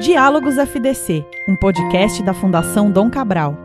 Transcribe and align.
Diálogos 0.00 0.58
FDC, 0.58 1.24
um 1.48 1.56
podcast 1.56 2.22
da 2.22 2.34
Fundação 2.34 2.90
Dom 2.90 3.10
Cabral. 3.10 3.56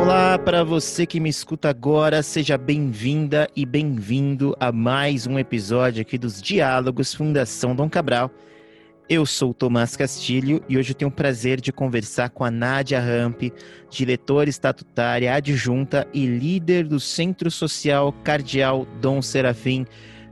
Olá 0.00 0.38
para 0.38 0.64
você 0.64 1.04
que 1.04 1.20
me 1.20 1.28
escuta 1.28 1.68
agora, 1.68 2.22
seja 2.22 2.56
bem-vinda 2.56 3.50
e 3.54 3.66
bem-vindo 3.66 4.56
a 4.58 4.72
mais 4.72 5.26
um 5.26 5.38
episódio 5.38 6.00
aqui 6.00 6.16
dos 6.16 6.40
Diálogos 6.40 7.12
Fundação 7.12 7.76
Dom 7.76 7.90
Cabral. 7.90 8.30
Eu 9.10 9.26
sou 9.26 9.52
Tomás 9.52 9.94
Castilho 9.94 10.64
e 10.66 10.78
hoje 10.78 10.92
eu 10.92 10.94
tenho 10.94 11.10
o 11.10 11.14
prazer 11.14 11.60
de 11.60 11.70
conversar 11.70 12.30
com 12.30 12.44
a 12.44 12.50
Nádia 12.50 12.98
Ramp, 12.98 13.42
diretora 13.90 14.48
estatutária 14.48 15.34
adjunta 15.34 16.08
e 16.14 16.24
líder 16.24 16.88
do 16.88 16.98
Centro 16.98 17.50
Social 17.50 18.10
Cardeal 18.24 18.86
Dom 19.02 19.20
Serafim 19.20 19.86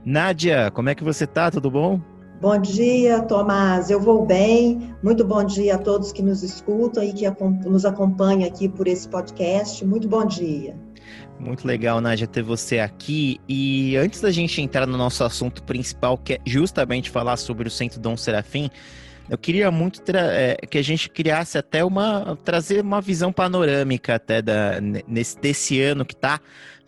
Nádia, 0.05 0.71
como 0.71 0.89
é 0.89 0.95
que 0.95 1.03
você 1.03 1.27
tá? 1.27 1.51
Tudo 1.51 1.69
bom? 1.69 2.01
Bom 2.41 2.59
dia, 2.59 3.21
Tomás. 3.21 3.91
Eu 3.91 3.99
vou 3.99 4.25
bem. 4.25 4.95
Muito 5.03 5.23
bom 5.23 5.43
dia 5.43 5.75
a 5.75 5.77
todos 5.77 6.11
que 6.11 6.23
nos 6.23 6.41
escutam 6.41 7.03
e 7.03 7.13
que 7.13 7.29
nos 7.65 7.85
acompanham 7.85 8.47
aqui 8.47 8.67
por 8.67 8.87
esse 8.87 9.07
podcast. 9.07 9.85
Muito 9.85 10.07
bom 10.07 10.25
dia. 10.25 10.75
Muito 11.39 11.67
legal, 11.67 12.01
Nádia, 12.01 12.25
ter 12.25 12.41
você 12.41 12.79
aqui. 12.79 13.39
E 13.47 13.95
antes 13.95 14.21
da 14.21 14.31
gente 14.31 14.59
entrar 14.59 14.87
no 14.87 14.97
nosso 14.97 15.23
assunto 15.23 15.61
principal, 15.63 16.17
que 16.17 16.33
é 16.33 16.39
justamente 16.43 17.11
falar 17.11 17.37
sobre 17.37 17.67
o 17.67 17.71
Centro 17.71 17.99
Dom 17.99 18.17
Serafim, 18.17 18.71
eu 19.29 19.37
queria 19.37 19.69
muito 19.69 20.01
é, 20.13 20.57
que 20.69 20.79
a 20.79 20.83
gente 20.83 21.09
criasse 21.09 21.57
até 21.59 21.85
uma 21.85 22.37
trazer 22.43 22.81
uma 22.81 22.99
visão 22.99 23.31
panorâmica 23.31 24.15
até 24.15 24.41
da, 24.41 24.81
nesse 25.07 25.39
desse 25.39 25.79
ano 25.79 26.03
que 26.03 26.13
está 26.13 26.39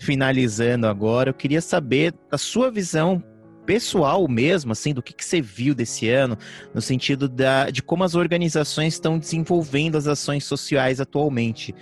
finalizando 0.04 0.86
agora, 0.86 1.30
eu 1.30 1.34
queria 1.34 1.62
saber 1.62 2.14
a 2.30 2.38
sua 2.38 2.70
visão 2.70 3.24
pessoal 3.66 4.28
mesmo, 4.28 4.74
assim, 4.74 4.94
do 4.94 5.02
que, 5.02 5.14
que 5.14 5.24
você 5.24 5.42
viu 5.42 5.74
desse 5.74 6.10
ano, 6.10 6.38
no 6.74 6.82
sentido 6.82 7.30
da, 7.30 7.70
de 7.70 7.82
como 7.82 8.04
as 8.04 8.14
organizações 8.14 8.96
estão 8.96 9.18
desenvolvendo 9.18 9.98
as 9.98 10.06
ações 10.06 10.44
sociais 10.44 11.00
atualmente. 11.00 11.74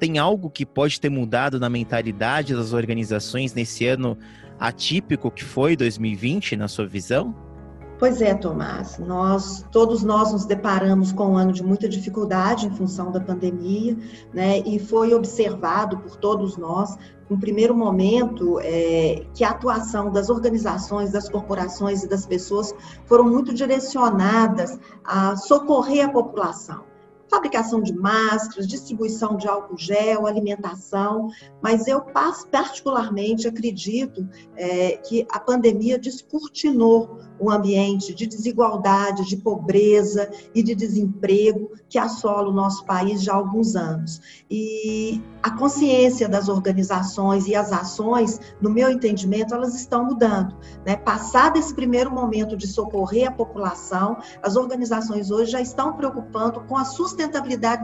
Tem 0.00 0.18
algo 0.18 0.50
que 0.50 0.66
pode 0.66 1.00
ter 1.00 1.08
mudado 1.08 1.60
na 1.60 1.70
mentalidade 1.70 2.54
das 2.54 2.72
organizações 2.72 3.54
nesse 3.54 3.86
ano 3.86 4.18
atípico 4.58 5.30
que 5.30 5.44
foi 5.44 5.76
2020, 5.76 6.56
na 6.56 6.66
sua 6.66 6.86
visão? 6.86 7.34
Pois 7.98 8.22
é, 8.22 8.32
Tomás. 8.32 8.98
Nós, 8.98 9.66
todos 9.72 10.04
nós 10.04 10.32
nos 10.32 10.44
deparamos 10.44 11.10
com 11.10 11.32
um 11.32 11.36
ano 11.36 11.52
de 11.52 11.64
muita 11.64 11.88
dificuldade 11.88 12.66
em 12.66 12.70
função 12.70 13.10
da 13.10 13.20
pandemia, 13.20 13.96
né? 14.32 14.60
E 14.60 14.78
foi 14.78 15.12
observado 15.12 15.98
por 15.98 16.16
todos 16.16 16.56
nós, 16.56 16.96
no 17.28 17.38
primeiro 17.38 17.74
momento, 17.74 18.58
é, 18.60 19.26
que 19.34 19.44
a 19.44 19.50
atuação 19.50 20.10
das 20.10 20.30
organizações, 20.30 21.12
das 21.12 21.28
corporações 21.28 22.02
e 22.02 22.08
das 22.08 22.26
pessoas 22.26 22.74
foram 23.06 23.24
muito 23.24 23.52
direcionadas 23.52 24.78
a 25.04 25.36
socorrer 25.36 26.06
a 26.06 26.12
população 26.12 26.88
fabricação 27.30 27.82
de 27.82 27.92
máscaras, 27.92 28.66
distribuição 28.66 29.36
de 29.36 29.46
álcool 29.46 29.76
gel, 29.76 30.26
alimentação, 30.26 31.28
mas 31.62 31.86
eu 31.86 32.00
particularmente 32.50 33.46
acredito 33.46 34.26
é, 34.56 34.96
que 34.96 35.26
a 35.30 35.38
pandemia 35.38 35.98
descortinou 35.98 37.18
o 37.38 37.50
ambiente 37.50 38.12
de 38.14 38.26
desigualdade, 38.26 39.28
de 39.28 39.36
pobreza 39.36 40.28
e 40.54 40.62
de 40.62 40.74
desemprego 40.74 41.70
que 41.88 41.98
assola 41.98 42.48
o 42.48 42.52
nosso 42.52 42.84
país 42.84 43.22
já 43.22 43.32
há 43.32 43.36
alguns 43.36 43.76
anos. 43.76 44.20
E 44.50 45.22
a 45.42 45.50
consciência 45.52 46.28
das 46.28 46.48
organizações 46.48 47.46
e 47.46 47.54
as 47.54 47.70
ações, 47.72 48.40
no 48.60 48.70
meu 48.70 48.90
entendimento, 48.90 49.54
elas 49.54 49.74
estão 49.74 50.04
mudando. 50.04 50.56
Né? 50.84 50.96
Passado 50.96 51.58
esse 51.58 51.72
primeiro 51.72 52.10
momento 52.10 52.56
de 52.56 52.66
socorrer 52.66 53.28
a 53.28 53.32
população, 53.32 54.16
as 54.42 54.56
organizações 54.56 55.30
hoje 55.30 55.52
já 55.52 55.60
estão 55.60 55.92
preocupando 55.92 56.60
com 56.62 56.76
a 56.76 56.84
sustentabilidade 56.84 57.17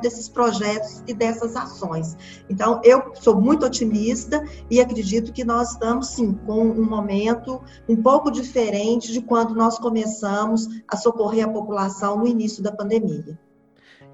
desses 0.00 0.28
projetos 0.28 1.02
e 1.06 1.14
dessas 1.14 1.56
ações. 1.56 2.16
Então, 2.48 2.80
eu 2.84 3.12
sou 3.14 3.40
muito 3.40 3.66
otimista 3.66 4.44
e 4.70 4.80
acredito 4.80 5.32
que 5.32 5.44
nós 5.44 5.72
estamos, 5.72 6.08
sim, 6.08 6.32
com 6.46 6.62
um 6.62 6.84
momento 6.84 7.60
um 7.88 7.96
pouco 7.96 8.30
diferente 8.30 9.12
de 9.12 9.20
quando 9.20 9.54
nós 9.54 9.78
começamos 9.78 10.68
a 10.86 10.96
socorrer 10.96 11.44
a 11.44 11.48
população 11.48 12.18
no 12.18 12.26
início 12.26 12.62
da 12.62 12.70
pandemia. 12.70 13.38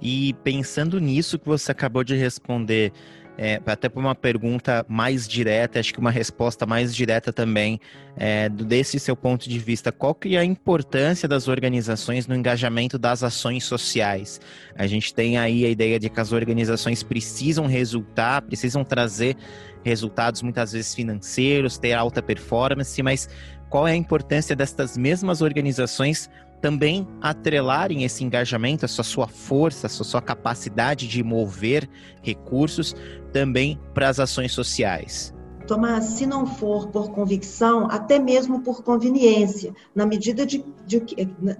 E 0.00 0.32
pensando 0.42 0.98
nisso 0.98 1.38
que 1.38 1.46
você 1.46 1.72
acabou 1.72 2.02
de 2.02 2.16
responder, 2.16 2.92
é, 3.38 3.60
até 3.64 3.88
por 3.88 4.00
uma 4.00 4.14
pergunta 4.14 4.84
mais 4.88 5.26
direta, 5.26 5.80
acho 5.80 5.92
que 5.92 6.00
uma 6.00 6.10
resposta 6.10 6.66
mais 6.66 6.94
direta 6.94 7.32
também, 7.32 7.80
é, 8.16 8.48
desse 8.48 8.98
seu 8.98 9.16
ponto 9.16 9.48
de 9.48 9.58
vista, 9.58 9.90
qual 9.90 10.14
que 10.14 10.36
é 10.36 10.38
a 10.38 10.44
importância 10.44 11.28
das 11.28 11.48
organizações 11.48 12.26
no 12.26 12.34
engajamento 12.34 12.98
das 12.98 13.22
ações 13.22 13.64
sociais? 13.64 14.40
A 14.76 14.86
gente 14.86 15.14
tem 15.14 15.38
aí 15.38 15.64
a 15.64 15.68
ideia 15.68 15.98
de 15.98 16.10
que 16.10 16.20
as 16.20 16.32
organizações 16.32 17.02
precisam 17.02 17.66
resultar, 17.66 18.42
precisam 18.42 18.84
trazer 18.84 19.36
resultados 19.82 20.42
muitas 20.42 20.72
vezes 20.72 20.94
financeiros, 20.94 21.78
ter 21.78 21.94
alta 21.94 22.22
performance, 22.22 23.02
mas 23.02 23.28
qual 23.70 23.86
é 23.86 23.92
a 23.92 23.96
importância 23.96 24.54
destas 24.54 24.98
mesmas 24.98 25.40
organizações 25.40 26.28
também 26.60 27.06
atrelarem 27.20 28.04
esse 28.04 28.24
engajamento, 28.24 28.84
essa 28.84 29.02
sua 29.02 29.26
força, 29.26 29.86
essa 29.86 30.04
sua 30.04 30.20
capacidade 30.20 31.08
de 31.08 31.22
mover 31.22 31.88
recursos 32.22 32.94
também 33.32 33.80
para 33.94 34.08
as 34.08 34.20
ações 34.20 34.52
sociais? 34.52 35.34
Tomás, 35.70 36.04
se 36.04 36.26
não 36.26 36.46
for 36.46 36.88
por 36.88 37.12
convicção, 37.12 37.86
até 37.88 38.18
mesmo 38.18 38.60
por 38.60 38.82
conveniência, 38.82 39.72
na 39.94 40.04
medida 40.04 40.44
de, 40.44 40.64
de, 40.84 41.00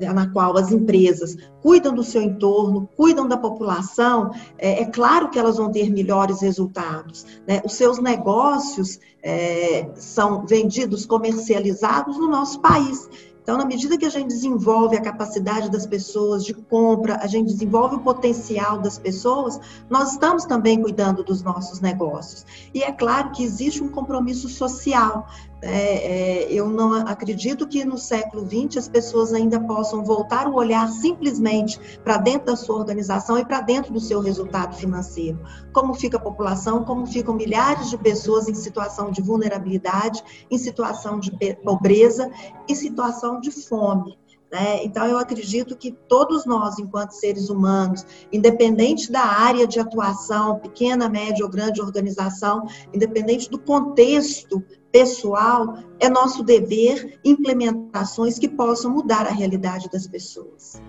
na 0.00 0.28
qual 0.33 0.56
as 0.56 0.72
empresas 0.72 1.37
cuidam 1.62 1.94
do 1.94 2.03
seu 2.03 2.21
entorno, 2.21 2.89
cuidam 2.97 3.28
da 3.28 3.37
população, 3.37 4.33
é, 4.59 4.83
é 4.83 4.84
claro 4.87 5.31
que 5.31 5.39
elas 5.39 5.59
vão 5.59 5.71
ter 5.71 5.89
melhores 5.91 6.43
resultados. 6.43 7.25
Né? 7.47 7.62
Os 7.65 7.75
seus 7.75 8.00
negócios 8.00 8.99
é, 9.22 9.89
são 9.94 10.44
vendidos, 10.44 11.06
comercializados 11.06 12.19
no 12.19 12.27
nosso 12.27 12.60
país. 12.60 13.09
Então, 13.50 13.59
na 13.59 13.66
medida 13.66 13.99
que 13.99 14.06
a 14.06 14.11
gente 14.11 14.28
desenvolve 14.28 14.97
a 14.97 15.00
capacidade 15.00 15.69
das 15.69 15.84
pessoas 15.84 16.44
de 16.44 16.55
compra, 16.55 17.19
a 17.21 17.27
gente 17.27 17.49
desenvolve 17.49 17.97
o 17.97 17.99
potencial 17.99 18.78
das 18.78 18.97
pessoas, 18.97 19.59
nós 19.91 20.12
estamos 20.12 20.44
também 20.44 20.81
cuidando 20.81 21.25
dos 21.25 21.43
nossos 21.43 21.81
negócios. 21.81 22.47
E 22.72 22.84
é 22.84 22.93
claro 22.93 23.33
que 23.33 23.43
existe 23.43 23.83
um 23.83 23.89
compromisso 23.89 24.49
social. 24.49 25.27
É, 25.62 26.47
é, 26.47 26.53
eu 26.53 26.69
não 26.69 26.93
acredito 26.93 27.66
que 27.66 27.84
no 27.84 27.98
século 27.98 28.47
XX 28.47 28.78
as 28.78 28.88
pessoas 28.88 29.32
ainda 29.32 29.60
possam 29.60 30.03
voltar 30.03 30.48
o 30.48 30.54
olhar 30.54 30.88
simplesmente 30.88 31.78
para 32.03 32.16
dentro 32.16 32.47
da 32.47 32.56
sua 32.56 32.76
organização 32.76 33.38
e 33.38 33.44
para 33.44 33.60
dentro 33.60 33.93
do 33.93 34.00
seu 34.00 34.21
resultado 34.21 34.75
financeiro. 34.76 35.38
Como 35.72 35.94
fica 35.94 36.16
a 36.16 36.21
população, 36.21 36.84
como 36.84 37.06
ficam 37.06 37.34
milhares 37.34 37.91
de 37.91 37.98
pessoas 37.98 38.48
em 38.48 38.54
situação 38.54 39.10
de 39.10 39.21
vulnerabilidade, 39.21 40.22
em 40.50 40.59
situação 40.59 41.19
de 41.19 41.31
pobreza, 41.56 42.31
em 42.69 42.75
situação 42.75 43.41
de 43.41 43.50
fome. 43.50 44.20
Né? 44.50 44.83
Então, 44.84 45.06
eu 45.06 45.16
acredito 45.16 45.77
que 45.77 45.93
todos 46.09 46.44
nós, 46.44 46.78
enquanto 46.78 47.12
seres 47.12 47.49
humanos, 47.49 48.05
independente 48.33 49.11
da 49.11 49.22
área 49.22 49.66
de 49.66 49.78
atuação, 49.78 50.59
pequena, 50.59 51.09
média 51.09 51.44
ou 51.44 51.50
grande 51.50 51.81
organização, 51.81 52.66
independente 52.93 53.49
do 53.49 53.59
contexto 53.59 54.62
pessoal, 54.91 55.78
é 56.00 56.09
nosso 56.09 56.43
dever 56.43 57.21
implementações 57.25 58.39
que 58.41 58.49
possam 58.49 58.91
mudar 58.91 59.25
a 59.27 59.31
realidade 59.31 59.89
das 59.89 60.09
pessoas. 60.09 60.83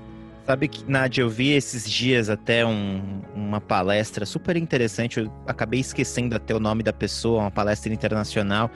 Sabe 0.44 0.68
que, 0.68 0.84
eu 1.22 1.30
vi 1.30 1.52
esses 1.52 1.88
dias 1.88 2.28
até 2.28 2.66
um, 2.66 3.22
uma 3.36 3.62
palestra 3.62 4.26
super 4.26 4.58
interessante, 4.58 5.20
eu 5.20 5.32
acabei 5.46 5.80
esquecendo 5.80 6.36
até 6.36 6.56
o 6.56 6.60
nome 6.60 6.82
da 6.82 6.92
pessoa, 6.92 7.42
uma 7.42 7.52
palestra 7.52 7.94
internacional, 7.94 8.72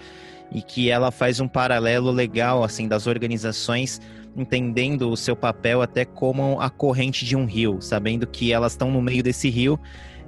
e 0.52 0.62
que 0.62 0.92
ela 0.92 1.10
faz 1.10 1.40
um 1.40 1.48
paralelo 1.48 2.12
legal, 2.12 2.64
assim, 2.64 2.88
das 2.88 3.08
organizações 3.08 4.00
entendendo 4.36 5.10
o 5.10 5.18
seu 5.18 5.36
papel 5.36 5.82
até 5.82 6.04
como 6.06 6.60
a 6.60 6.70
corrente 6.70 7.26
de 7.26 7.36
um 7.36 7.46
rio, 7.46 7.82
sabendo 7.82 8.28
que 8.28 8.52
elas 8.52 8.74
estão 8.74 8.92
no 8.92 9.02
meio 9.02 9.24
desse 9.24 9.50
rio 9.50 9.80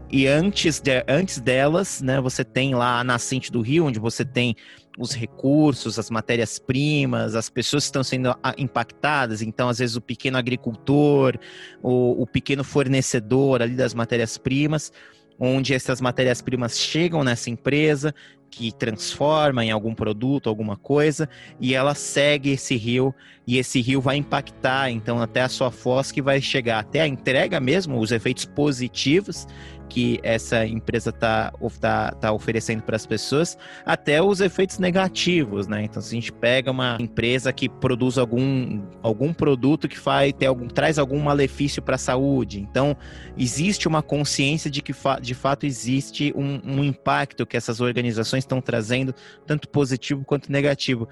e 0.09 0.25
antes, 0.25 0.79
de, 0.79 1.03
antes 1.07 1.39
delas, 1.39 2.01
né, 2.01 2.21
você 2.21 2.43
tem 2.43 2.73
lá 2.73 2.99
a 2.99 3.03
nascente 3.03 3.51
do 3.51 3.59
rio, 3.61 3.85
onde 3.85 3.99
você 3.99 4.23
tem 4.23 4.55
os 4.97 5.11
recursos, 5.11 5.99
as 5.99 6.09
matérias-primas, 6.09 7.35
as 7.35 7.49
pessoas 7.49 7.83
que 7.83 7.89
estão 7.89 8.03
sendo 8.03 8.33
impactadas. 8.57 9.41
Então, 9.41 9.67
às 9.67 9.79
vezes, 9.79 9.97
o 9.97 10.01
pequeno 10.01 10.37
agricultor, 10.37 11.37
o, 11.83 12.21
o 12.21 12.25
pequeno 12.25 12.63
fornecedor 12.63 13.61
ali 13.61 13.75
das 13.75 13.93
matérias-primas, 13.93 14.93
onde 15.37 15.73
essas 15.73 15.99
matérias-primas 15.99 16.79
chegam 16.79 17.23
nessa 17.23 17.49
empresa, 17.49 18.15
que 18.49 18.71
transforma 18.71 19.63
em 19.63 19.71
algum 19.71 19.93
produto, 19.93 20.49
alguma 20.49 20.77
coisa, 20.77 21.29
e 21.59 21.73
ela 21.73 21.93
segue 21.93 22.51
esse 22.51 22.75
rio 22.75 23.13
e 23.45 23.57
esse 23.57 23.79
rio 23.79 24.01
vai 24.01 24.17
impactar 24.17 24.91
então 24.91 25.21
até 25.21 25.41
a 25.41 25.49
sua 25.49 25.71
foz 25.71 26.11
que 26.11 26.21
vai 26.21 26.41
chegar 26.41 26.79
até 26.79 27.01
a 27.01 27.07
entrega 27.07 27.59
mesmo, 27.59 27.97
os 27.99 28.11
efeitos 28.11 28.45
positivos 28.45 29.47
que 29.87 30.19
essa 30.21 30.65
empresa 30.65 31.09
está 31.09 31.53
tá, 31.79 32.11
tá 32.11 32.31
oferecendo 32.31 32.83
para 32.83 32.95
as 32.95 33.05
pessoas, 33.05 33.57
até 33.85 34.21
os 34.21 34.41
efeitos 34.41 34.79
negativos, 34.79 35.67
né? 35.67 35.83
Então, 35.83 36.01
se 36.01 36.09
a 36.09 36.15
gente 36.15 36.31
pega 36.31 36.71
uma 36.71 36.97
empresa 36.99 37.51
que 37.53 37.69
produz 37.69 38.17
algum, 38.17 38.81
algum 39.01 39.33
produto 39.33 39.87
que 39.87 39.97
faz, 39.97 40.33
ter 40.33 40.47
algum, 40.47 40.67
traz 40.67 40.99
algum 40.99 41.19
malefício 41.19 41.81
para 41.81 41.95
a 41.95 41.99
saúde, 41.99 42.59
então 42.59 42.95
existe 43.37 43.87
uma 43.87 44.01
consciência 44.01 44.69
de 44.69 44.81
que 44.81 44.93
de 45.21 45.33
fato 45.33 45.65
existe 45.65 46.33
um, 46.35 46.59
um 46.65 46.83
impacto 46.83 47.45
que 47.45 47.57
essas 47.57 47.79
organizações 47.79 48.36
estão 48.39 48.61
trazendo, 48.61 49.13
tanto 49.45 49.67
positivo 49.69 50.23
quanto 50.25 50.51
negativo 50.51 51.07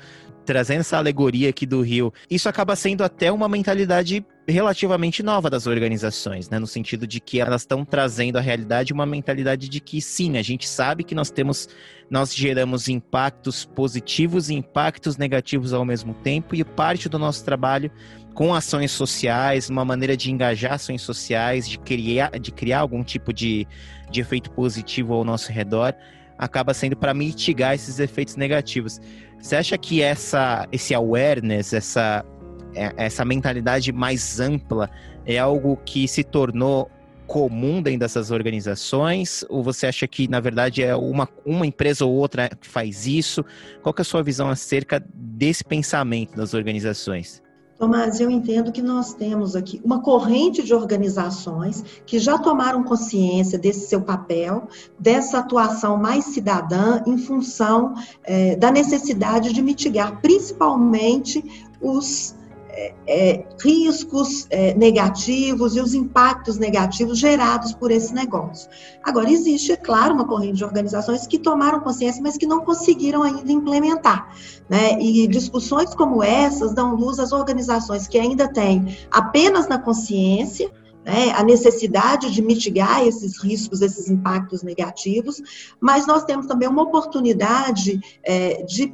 trazendo 0.46 0.82
essa 0.82 0.98
alegoria 0.98 1.50
aqui 1.50 1.66
do 1.66 1.82
Rio, 1.82 2.14
isso 2.30 2.48
acaba 2.48 2.76
sendo 2.76 3.04
até 3.04 3.32
uma 3.32 3.50
mentalidade 3.50 4.24
relativamente 4.48 5.24
nova 5.24 5.50
das 5.50 5.66
organizações, 5.66 6.50
né? 6.50 6.60
No 6.60 6.68
sentido 6.68 7.08
de 7.08 7.20
que 7.20 7.42
elas 7.42 7.64
estão 7.64 7.84
trazendo 7.84 8.38
à 8.38 8.42
realidade 8.42 8.94
uma 8.94 9.06
mentalidade 9.06 9.68
de 9.68 9.80
que 9.80 10.00
sim, 10.00 10.38
a 10.38 10.44
gente 10.44 10.68
sabe 10.68 11.04
que 11.04 11.16
nós 11.16 11.32
temos, 11.32 11.68
nós 12.12 12.34
geramos 12.34 12.88
impactos 12.88 13.66
positivos 13.66 14.50
e 14.50 14.54
impactos 14.54 15.18
negativos 15.18 15.74
ao 15.74 15.84
mesmo 15.84 16.14
tempo, 16.14 16.54
e 16.54 16.64
parte 16.64 17.10
do 17.10 17.18
nosso 17.18 17.44
trabalho 17.44 17.92
com 18.36 18.54
ações 18.54 18.92
sociais, 18.92 19.70
uma 19.70 19.84
maneira 19.84 20.16
de 20.16 20.30
engajar 20.30 20.74
ações 20.74 21.02
sociais, 21.02 21.68
de 21.68 21.80
criar, 21.80 22.38
de 22.38 22.52
criar 22.52 22.82
algum 22.82 23.04
tipo 23.04 23.34
de, 23.34 23.66
de 24.12 24.22
efeito 24.22 24.52
positivo 24.52 25.14
ao 25.14 25.24
nosso 25.24 25.52
redor, 25.52 25.96
acaba 26.38 26.74
sendo 26.74 26.96
para 26.96 27.14
mitigar 27.14 27.76
esses 27.76 28.00
efeitos 28.00 28.36
negativos. 28.36 29.00
Você 29.40 29.56
acha 29.56 29.78
que 29.78 30.02
essa, 30.02 30.68
esse 30.72 30.94
awareness, 30.94 31.74
essa, 31.74 32.26
é, 32.74 32.94
essa 32.98 33.24
mentalidade 33.24 33.92
mais 33.92 34.40
ampla 34.40 34.90
é 35.26 35.38
algo 35.38 35.78
que 35.86 36.08
se 36.08 36.24
tornou 36.24 36.90
comum 37.26 37.82
dentro 37.82 38.00
dessas 38.00 38.32
organizações? 38.32 39.44
Ou 39.50 39.64
você 39.64 39.88
acha 39.88 40.08
que, 40.08 40.28
na 40.28 40.40
verdade, 40.40 40.84
é 40.84 40.96
uma, 40.96 41.28
uma 41.46 41.66
empresa 41.66 42.06
ou 42.06 42.14
outra 42.14 42.50
que 42.50 42.68
faz 42.68 43.08
isso? 43.08 43.44
Qual 43.82 43.94
é 43.98 44.02
a 44.02 44.06
sua 44.06 44.24
visão 44.24 44.50
acerca 44.50 45.04
desse 45.14 45.64
pensamento 45.64 46.36
das 46.36 46.54
organizações? 46.54 47.45
Tomás, 47.78 48.22
eu 48.22 48.32
entendo 48.32 48.72
que 48.72 48.82
nós 48.82 49.14
temos 49.14 49.54
aqui 49.54 49.82
uma 49.84 50.02
corrente 50.02 50.64
de 50.64 50.74
organizações 50.74 51.84
que 52.06 52.20
já 52.20 52.38
tomaram 52.38 52.84
consciência 52.84 53.60
desse 53.60 53.88
seu 53.88 54.02
papel, 54.02 54.70
dessa 54.98 55.40
atuação 55.40 55.98
mais 55.98 56.26
cidadã 56.26 57.02
em 57.06 57.18
função 57.18 57.94
é, 58.24 58.56
da 58.56 58.72
necessidade 58.72 59.52
de 59.52 59.62
mitigar 59.62 60.22
principalmente 60.22 61.44
os 61.82 62.34
é, 62.76 62.94
é, 63.08 63.46
riscos 63.62 64.48
é, 64.50 64.74
negativos 64.74 65.76
e 65.76 65.80
os 65.80 65.94
impactos 65.94 66.58
negativos 66.58 67.18
gerados 67.18 67.74
por 67.74 67.90
esse 67.90 68.14
negócio. 68.14 68.70
Agora, 69.02 69.32
existe, 69.32 69.72
é 69.72 69.78
claro, 69.78 70.14
uma 70.14 70.28
corrente 70.28 70.58
de 70.58 70.66
organizações 70.66 71.26
que 71.26 71.40
tomaram 71.40 71.80
consciência, 71.80 72.22
mas 72.22 72.38
que 72.38 72.46
não 72.46 72.66
conseguiram 72.66 73.24
ainda 73.24 73.52
implementar. 73.52 74.36
Né? 74.70 75.00
E 75.00 75.26
discussões 75.28 75.96
como 75.96 76.22
essas 76.22 76.74
dão 76.74 76.96
luz 76.96 77.18
às 77.20 77.32
organizações 77.32 78.08
que 78.08 78.18
ainda 78.18 78.48
têm 78.48 78.98
apenas 79.10 79.68
na 79.68 79.80
consciência 79.80 80.70
né, 81.06 81.32
a 81.36 81.44
necessidade 81.44 82.32
de 82.32 82.42
mitigar 82.42 83.06
esses 83.06 83.42
riscos, 83.42 83.82
esses 83.82 84.10
impactos 84.10 84.64
negativos, 84.64 85.42
mas 85.80 86.08
nós 86.08 86.26
temos 86.26 86.48
também 86.48 86.68
uma 86.68 86.82
oportunidade 86.82 88.00
é, 88.24 88.64
de 88.64 88.92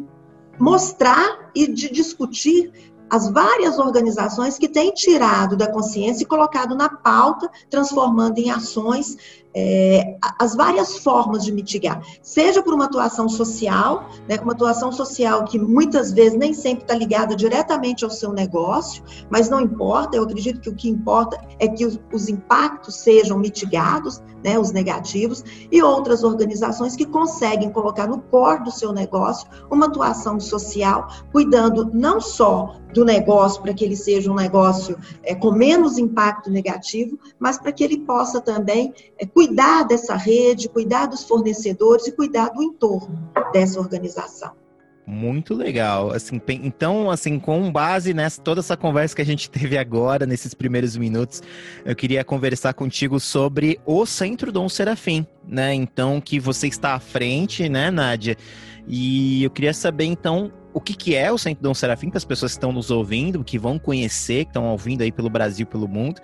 mostrar 0.60 1.50
e 1.56 1.68
de 1.68 1.92
discutir 1.92 2.91
as 3.12 3.30
várias 3.30 3.78
organizações 3.78 4.58
que 4.58 4.70
têm 4.70 4.94
tirado 4.94 5.58
da 5.58 5.70
consciência 5.70 6.24
e 6.24 6.26
colocado 6.26 6.74
na 6.74 6.88
pauta, 6.88 7.50
transformando 7.70 8.40
em 8.40 8.50
ações 8.50 9.18
é, 9.54 10.18
as 10.40 10.56
várias 10.56 10.98
formas 11.00 11.44
de 11.44 11.52
mitigar, 11.52 12.02
seja 12.22 12.64
por 12.64 12.74
uma 12.74 12.86
atuação 12.86 13.28
social, 13.28 14.10
né, 14.28 14.40
uma 14.42 14.54
atuação 14.54 14.92
social 14.92 15.44
que 15.44 15.60
muitas 15.60 16.12
vezes 16.12 16.38
nem 16.38 16.54
sempre 16.54 16.84
está 16.84 16.96
ligada 16.96 17.36
diretamente 17.36 18.04
ao 18.04 18.10
seu 18.10 18.32
negócio, 18.32 19.04
mas 19.30 19.50
não 19.50 19.60
importa, 19.60 20.16
eu 20.16 20.24
acredito 20.24 20.62
que 20.62 20.70
o 20.70 20.76
que 20.76 20.90
importa 20.90 21.40
é 21.60 21.68
que 21.68 21.86
os, 21.86 22.00
os 22.14 22.30
impactos 22.30 22.96
sejam 22.96 23.38
mitigados, 23.38 24.22
né, 24.44 24.58
os 24.58 24.72
negativos, 24.72 25.44
e 25.72 25.84
outras 25.84 26.24
organizações 26.24 26.96
que 26.96 27.06
conseguem 27.06 27.72
colocar 27.72 28.08
no 28.08 28.22
core 28.22 28.64
do 28.64 28.72
seu 28.72 28.94
negócio 28.94 29.48
uma 29.70 29.88
atuação 29.88 30.40
social, 30.40 31.08
cuidando 31.32 31.90
não 31.94 32.22
só 32.22 32.76
do 32.94 33.06
negócio 33.06 33.62
para 33.62 33.74
que 33.74 33.84
ele 33.84 33.96
seja 33.96 34.32
um 34.32 34.36
negócio 34.36 34.98
é, 35.24 35.34
com 35.36 35.52
menos 35.52 35.98
impacto 35.98 36.50
negativo, 36.50 37.18
mas 37.40 37.58
para 37.58 37.72
que 37.72 37.84
ele 37.84 38.00
possa 38.00 38.42
também 38.42 38.94
é, 39.18 39.26
cuidar 39.26 39.84
dessa 39.84 40.16
rede, 40.16 40.70
cuidar 40.70 41.08
dos 41.08 41.24
fornecedores 41.24 42.08
e 42.08 42.12
cuidar 42.12 42.50
do 42.50 42.62
entorno 42.62 43.32
dessa 43.54 43.80
organização. 43.80 44.52
Muito 45.06 45.54
legal. 45.54 46.12
Assim, 46.14 46.40
então, 46.64 47.10
assim, 47.10 47.40
com 47.40 47.72
base 47.72 48.14
nessa 48.14 48.42
toda 48.42 48.62
essa 48.62 48.78
conversa 48.78 49.16
que 49.16 49.22
a 49.22 49.26
gente 49.26 49.50
teve 49.52 49.78
agora, 49.78 50.26
nesses 50.26 50.54
primeiros 50.54 50.96
minutos, 50.96 51.42
eu 51.84 51.96
queria 51.96 52.24
conversar 52.24 52.74
contigo 52.74 53.20
sobre 53.20 53.80
o 53.86 54.06
Centro 54.06 54.52
Dom 54.52 54.70
Serafim, 54.70 55.26
né? 55.46 55.74
Então, 55.74 56.22
que 56.22 56.40
você 56.40 56.68
está 56.68 56.94
à 56.94 57.00
frente, 57.00 57.68
né, 57.68 57.92
Nádia? 57.92 58.38
E 58.88 59.44
eu 59.44 59.50
queria 59.50 59.74
saber, 59.74 60.06
então, 60.06 60.52
o 60.74 60.82
que, 60.82 60.94
que 60.94 61.16
é 61.16 61.32
o 61.32 61.38
Centro 61.38 61.64
Dom 61.64 61.74
Serafim, 61.74 62.10
para 62.10 62.18
as 62.18 62.26
pessoas 62.26 62.54
que 62.54 62.58
estão 62.58 62.72
nos 62.72 62.92
ouvindo, 62.92 63.44
que 63.44 63.60
vão 63.60 63.78
conhecer, 63.78 64.46
que 64.46 64.52
estão 64.52 64.68
ouvindo 64.68 65.02
aí 65.02 65.12
pelo 65.12 65.30
Brasil, 65.30 65.66
pelo 65.66 65.88
mundo, 65.88 66.22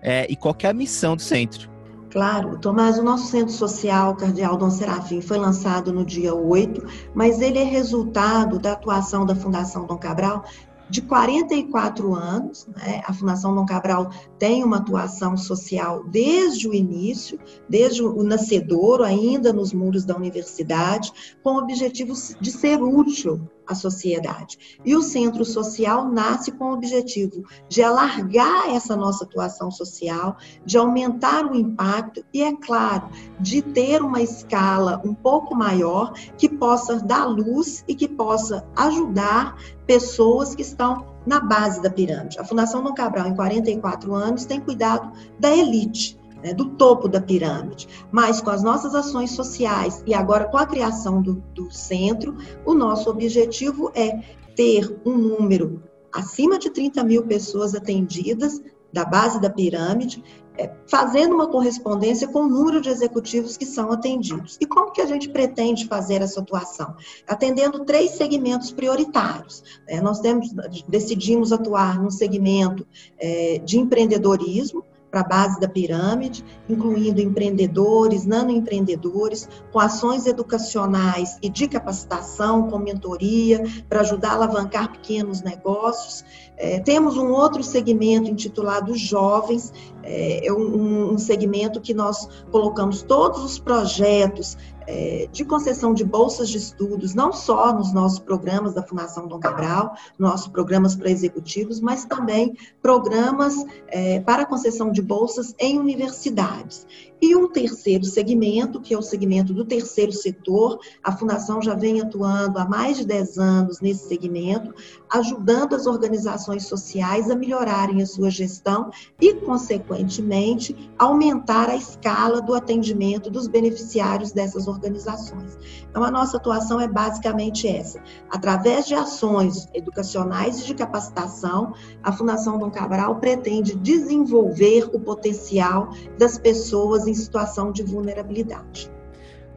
é, 0.00 0.26
e 0.30 0.36
qual 0.36 0.56
é 0.62 0.68
a 0.68 0.72
missão 0.72 1.16
do 1.16 1.22
centro? 1.22 1.68
Claro, 2.10 2.58
Tomás, 2.58 2.98
o 2.98 3.02
nosso 3.02 3.26
Centro 3.26 3.52
Social 3.52 4.16
Cardeal 4.16 4.56
Dom 4.56 4.70
Serafim 4.70 5.20
foi 5.20 5.36
lançado 5.36 5.92
no 5.92 6.06
dia 6.06 6.34
8, 6.34 6.82
mas 7.14 7.40
ele 7.40 7.58
é 7.58 7.64
resultado 7.64 8.58
da 8.58 8.72
atuação 8.72 9.26
da 9.26 9.34
Fundação 9.34 9.86
Dom 9.86 9.98
Cabral 9.98 10.42
de 10.88 11.02
44 11.02 12.14
anos. 12.14 12.66
Né? 12.74 13.02
A 13.04 13.12
Fundação 13.12 13.54
Dom 13.54 13.66
Cabral 13.66 14.10
tem 14.38 14.64
uma 14.64 14.78
atuação 14.78 15.36
social 15.36 16.02
desde 16.04 16.66
o 16.66 16.72
início, 16.72 17.38
desde 17.68 18.02
o 18.02 18.22
nascedouro, 18.22 19.04
ainda 19.04 19.52
nos 19.52 19.74
muros 19.74 20.06
da 20.06 20.16
universidade, 20.16 21.12
com 21.42 21.56
o 21.56 21.58
objetivo 21.58 22.14
de 22.40 22.50
ser 22.50 22.82
útil 22.82 23.48
a 23.68 23.74
sociedade. 23.74 24.80
E 24.84 24.96
o 24.96 25.02
centro 25.02 25.44
social 25.44 26.10
nasce 26.10 26.50
com 26.52 26.70
o 26.70 26.72
objetivo 26.72 27.44
de 27.68 27.82
alargar 27.82 28.70
essa 28.70 28.96
nossa 28.96 29.24
atuação 29.24 29.70
social, 29.70 30.36
de 30.64 30.78
aumentar 30.78 31.44
o 31.44 31.54
impacto 31.54 32.24
e, 32.32 32.42
é 32.42 32.56
claro, 32.56 33.08
de 33.38 33.60
ter 33.60 34.02
uma 34.02 34.22
escala 34.22 35.00
um 35.04 35.14
pouco 35.14 35.54
maior 35.54 36.12
que 36.36 36.48
possa 36.48 36.96
dar 36.96 37.26
luz 37.26 37.84
e 37.86 37.94
que 37.94 38.08
possa 38.08 38.66
ajudar 38.74 39.56
pessoas 39.86 40.54
que 40.54 40.62
estão 40.62 41.06
na 41.26 41.40
base 41.40 41.82
da 41.82 41.90
pirâmide. 41.90 42.38
A 42.38 42.44
Fundação 42.44 42.82
Dom 42.82 42.94
Cabral, 42.94 43.28
em 43.28 43.34
44 43.34 44.14
anos, 44.14 44.46
tem 44.46 44.60
cuidado 44.60 45.12
da 45.38 45.54
elite 45.54 46.17
né, 46.42 46.54
do 46.54 46.70
topo 46.70 47.08
da 47.08 47.20
pirâmide. 47.20 47.88
Mas 48.10 48.40
com 48.40 48.50
as 48.50 48.62
nossas 48.62 48.94
ações 48.94 49.32
sociais 49.32 50.02
e 50.06 50.14
agora 50.14 50.46
com 50.46 50.56
a 50.56 50.66
criação 50.66 51.20
do, 51.22 51.42
do 51.54 51.70
centro, 51.70 52.36
o 52.64 52.74
nosso 52.74 53.10
objetivo 53.10 53.90
é 53.94 54.22
ter 54.54 55.00
um 55.04 55.16
número 55.16 55.82
acima 56.12 56.58
de 56.58 56.70
30 56.70 57.04
mil 57.04 57.26
pessoas 57.26 57.74
atendidas 57.74 58.60
da 58.92 59.04
base 59.04 59.40
da 59.40 59.50
pirâmide, 59.50 60.22
é, 60.56 60.72
fazendo 60.88 61.34
uma 61.34 61.46
correspondência 61.46 62.26
com 62.26 62.40
o 62.40 62.48
número 62.48 62.80
de 62.80 62.88
executivos 62.88 63.56
que 63.56 63.64
são 63.64 63.92
atendidos. 63.92 64.56
E 64.60 64.66
como 64.66 64.90
que 64.90 65.00
a 65.00 65.06
gente 65.06 65.28
pretende 65.28 65.86
fazer 65.86 66.20
essa 66.20 66.40
atuação? 66.40 66.96
Atendendo 67.26 67.84
três 67.84 68.12
segmentos 68.12 68.72
prioritários. 68.72 69.62
É, 69.86 70.00
nós 70.00 70.18
temos, 70.20 70.52
decidimos 70.88 71.52
atuar 71.52 72.02
num 72.02 72.10
segmento 72.10 72.86
é, 73.18 73.58
de 73.58 73.78
empreendedorismo, 73.78 74.84
para 75.10 75.20
a 75.20 75.24
base 75.24 75.58
da 75.60 75.68
pirâmide, 75.68 76.44
incluindo 76.68 77.20
empreendedores, 77.20 78.24
nanoempreendedores, 78.26 79.48
com 79.72 79.80
ações 79.80 80.26
educacionais 80.26 81.38
e 81.42 81.48
de 81.48 81.66
capacitação, 81.66 82.68
com 82.70 82.78
mentoria, 82.78 83.62
para 83.88 84.00
ajudar 84.00 84.30
a 84.30 84.34
alavancar 84.34 84.92
pequenos 84.92 85.42
negócios. 85.42 86.24
É, 86.56 86.80
temos 86.80 87.16
um 87.16 87.30
outro 87.30 87.62
segmento 87.62 88.30
intitulado 88.30 88.94
Jovens, 88.94 89.72
é, 90.02 90.46
é 90.46 90.52
um, 90.52 91.12
um 91.12 91.18
segmento 91.18 91.80
que 91.80 91.94
nós 91.94 92.28
colocamos 92.50 93.02
todos 93.02 93.42
os 93.44 93.58
projetos 93.58 94.56
é, 94.90 95.28
de 95.30 95.44
concessão 95.44 95.92
de 95.92 96.02
bolsas 96.02 96.48
de 96.48 96.56
estudos, 96.56 97.14
não 97.14 97.30
só 97.30 97.74
nos 97.74 97.92
nossos 97.92 98.18
programas 98.18 98.72
da 98.72 98.82
Fundação 98.82 99.28
Dom 99.28 99.38
Cabral, 99.38 99.94
nossos 100.18 100.48
programas 100.48 100.96
para 100.96 101.10
executivos, 101.10 101.78
mas 101.78 102.06
também 102.06 102.56
programas 102.80 103.54
é, 103.88 104.18
para 104.20 104.46
concessão 104.46 104.90
de 104.90 105.02
bolsas 105.02 105.54
em 105.58 105.78
universidades. 105.78 106.86
E 107.20 107.34
um 107.34 107.48
terceiro 107.48 108.04
segmento, 108.04 108.80
que 108.80 108.94
é 108.94 108.98
o 108.98 109.02
segmento 109.02 109.52
do 109.52 109.64
terceiro 109.64 110.12
setor, 110.12 110.78
a 111.02 111.10
Fundação 111.10 111.60
já 111.60 111.74
vem 111.74 112.00
atuando 112.00 112.58
há 112.58 112.64
mais 112.64 112.96
de 112.96 113.04
10 113.04 113.38
anos 113.38 113.80
nesse 113.80 114.06
segmento, 114.08 114.72
ajudando 115.10 115.74
as 115.74 115.86
organizações 115.86 116.66
sociais 116.66 117.28
a 117.28 117.34
melhorarem 117.34 118.00
a 118.02 118.06
sua 118.06 118.30
gestão 118.30 118.90
e, 119.20 119.34
consequentemente, 119.34 120.90
aumentar 120.96 121.68
a 121.68 121.76
escala 121.76 122.40
do 122.40 122.54
atendimento 122.54 123.30
dos 123.30 123.48
beneficiários 123.48 124.30
dessas 124.30 124.68
organizações. 124.78 125.58
Então, 125.90 126.02
a 126.02 126.10
nossa 126.10 126.36
atuação 126.36 126.80
é 126.80 126.88
basicamente 126.88 127.66
essa. 127.68 128.00
Através 128.30 128.86
de 128.86 128.94
ações 128.94 129.68
educacionais 129.74 130.60
e 130.60 130.66
de 130.66 130.74
capacitação, 130.74 131.74
a 132.02 132.12
Fundação 132.12 132.58
Dom 132.58 132.70
Cabral 132.70 133.16
pretende 133.16 133.74
desenvolver 133.74 134.88
o 134.92 135.00
potencial 135.00 135.90
das 136.18 136.38
pessoas 136.38 137.06
em 137.06 137.14
situação 137.14 137.72
de 137.72 137.82
vulnerabilidade. 137.82 138.90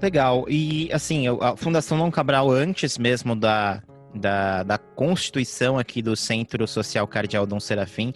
Legal. 0.01 0.46
E, 0.50 0.92
assim, 0.92 1.28
a 1.28 1.56
Fundação 1.56 1.98
Dom 1.98 2.10
Cabral, 2.10 2.50
antes 2.50 2.98
mesmo 2.98 3.36
da, 3.36 3.84
da, 4.16 4.63
da 4.63 4.78
constituição 4.78 5.78
aqui 5.78 6.01
do 6.01 6.16
Centro 6.16 6.68
Social 6.68 7.08
Cardeal 7.08 7.46
Dom 7.46 7.60
Serafim, 7.60 8.13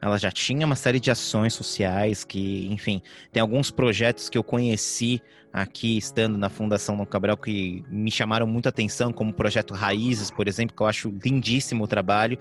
ela 0.00 0.18
já 0.18 0.30
tinha 0.30 0.64
uma 0.64 0.76
série 0.76 1.00
de 1.00 1.10
ações 1.10 1.54
sociais 1.54 2.24
que, 2.24 2.66
enfim, 2.70 3.02
tem 3.32 3.40
alguns 3.40 3.70
projetos 3.70 4.28
que 4.28 4.38
eu 4.38 4.44
conheci 4.44 5.20
aqui 5.52 5.96
estando 5.96 6.36
na 6.36 6.48
Fundação 6.48 6.96
Dom 6.96 7.06
Cabral 7.06 7.36
que 7.36 7.84
me 7.88 8.10
chamaram 8.10 8.46
muita 8.46 8.68
atenção, 8.68 9.12
como 9.12 9.30
o 9.30 9.34
projeto 9.34 9.74
Raízes, 9.74 10.30
por 10.30 10.46
exemplo, 10.46 10.76
que 10.76 10.82
eu 10.82 10.86
acho 10.86 11.12
lindíssimo 11.24 11.84
o 11.84 11.88
trabalho. 11.88 12.38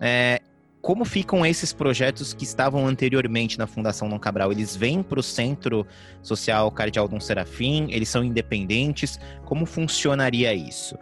É, 0.00 0.40
como 0.80 1.04
ficam 1.04 1.44
esses 1.44 1.72
projetos 1.72 2.32
que 2.32 2.44
estavam 2.44 2.86
anteriormente 2.86 3.58
na 3.58 3.66
Fundação 3.66 4.08
Dom 4.08 4.18
Cabral? 4.18 4.52
Eles 4.52 4.76
vêm 4.76 5.02
para 5.02 5.18
o 5.18 5.22
Centro 5.22 5.86
Social 6.22 6.70
Cardeal 6.70 7.08
Dom 7.08 7.18
Serafim? 7.18 7.88
Eles 7.90 8.08
são 8.08 8.22
independentes? 8.22 9.18
Como 9.44 9.66
funcionaria 9.66 10.54
isso? 10.54 10.96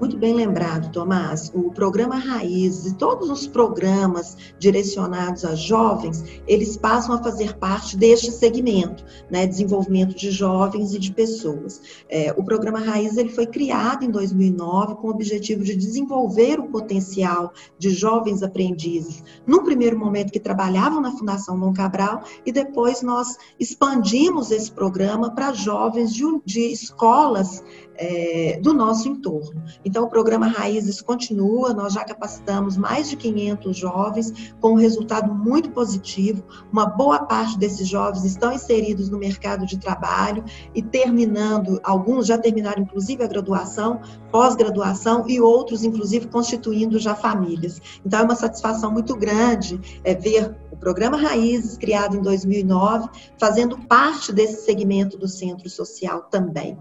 Muito 0.00 0.16
bem 0.16 0.32
lembrado, 0.32 0.92
Tomás. 0.92 1.50
O 1.52 1.72
programa 1.72 2.14
Raízes 2.14 2.92
e 2.92 2.94
todos 2.94 3.28
os 3.30 3.48
programas 3.48 4.36
direcionados 4.56 5.44
a 5.44 5.56
jovens, 5.56 6.24
eles 6.46 6.76
passam 6.76 7.16
a 7.16 7.22
fazer 7.22 7.56
parte 7.56 7.96
deste 7.96 8.30
segmento, 8.30 9.04
né, 9.28 9.44
desenvolvimento 9.44 10.14
de 10.14 10.30
jovens 10.30 10.94
e 10.94 11.00
de 11.00 11.12
pessoas. 11.12 11.82
É, 12.08 12.32
o 12.36 12.44
programa 12.44 12.78
Raízes 12.78 13.18
ele 13.18 13.30
foi 13.30 13.46
criado 13.46 14.04
em 14.04 14.10
2009 14.10 14.94
com 14.94 15.08
o 15.08 15.10
objetivo 15.10 15.64
de 15.64 15.74
desenvolver 15.74 16.60
o 16.60 16.68
potencial 16.68 17.52
de 17.76 17.90
jovens 17.90 18.40
aprendizes. 18.40 19.24
Num 19.44 19.64
primeiro 19.64 19.98
momento 19.98 20.32
que 20.32 20.38
trabalhavam 20.38 21.00
na 21.00 21.10
Fundação 21.10 21.58
Dom 21.58 21.72
Cabral 21.72 22.22
e 22.46 22.52
depois 22.52 23.02
nós 23.02 23.36
expandimos 23.58 24.52
esse 24.52 24.70
programa 24.70 25.34
para 25.34 25.52
jovens 25.52 26.14
de, 26.14 26.22
de 26.44 26.72
escolas 26.72 27.64
é, 27.98 28.60
do 28.62 28.72
nosso 28.72 29.08
entorno. 29.08 29.60
Então, 29.88 30.04
o 30.04 30.08
programa 30.08 30.46
Raízes 30.46 31.00
continua, 31.00 31.72
nós 31.72 31.94
já 31.94 32.04
capacitamos 32.04 32.76
mais 32.76 33.08
de 33.08 33.16
500 33.16 33.74
jovens, 33.74 34.52
com 34.60 34.72
um 34.72 34.74
resultado 34.74 35.34
muito 35.34 35.70
positivo. 35.70 36.44
Uma 36.70 36.84
boa 36.84 37.20
parte 37.20 37.58
desses 37.58 37.88
jovens 37.88 38.22
estão 38.22 38.52
inseridos 38.52 39.08
no 39.08 39.16
mercado 39.16 39.64
de 39.64 39.78
trabalho 39.78 40.44
e 40.74 40.82
terminando, 40.82 41.80
alguns 41.82 42.26
já 42.26 42.36
terminaram 42.36 42.82
inclusive 42.82 43.24
a 43.24 43.26
graduação, 43.26 44.02
pós-graduação 44.30 45.24
e 45.26 45.40
outros, 45.40 45.82
inclusive, 45.82 46.28
constituindo 46.28 46.98
já 46.98 47.14
famílias. 47.14 47.80
Então, 48.04 48.20
é 48.20 48.22
uma 48.24 48.36
satisfação 48.36 48.92
muito 48.92 49.16
grande 49.16 49.80
é, 50.04 50.14
ver 50.14 50.54
o 50.70 50.76
programa 50.76 51.16
Raízes, 51.16 51.78
criado 51.78 52.14
em 52.14 52.20
2009, 52.20 53.08
fazendo 53.38 53.78
parte 53.78 54.34
desse 54.34 54.66
segmento 54.66 55.16
do 55.16 55.26
centro 55.26 55.70
social 55.70 56.24
também. 56.30 56.76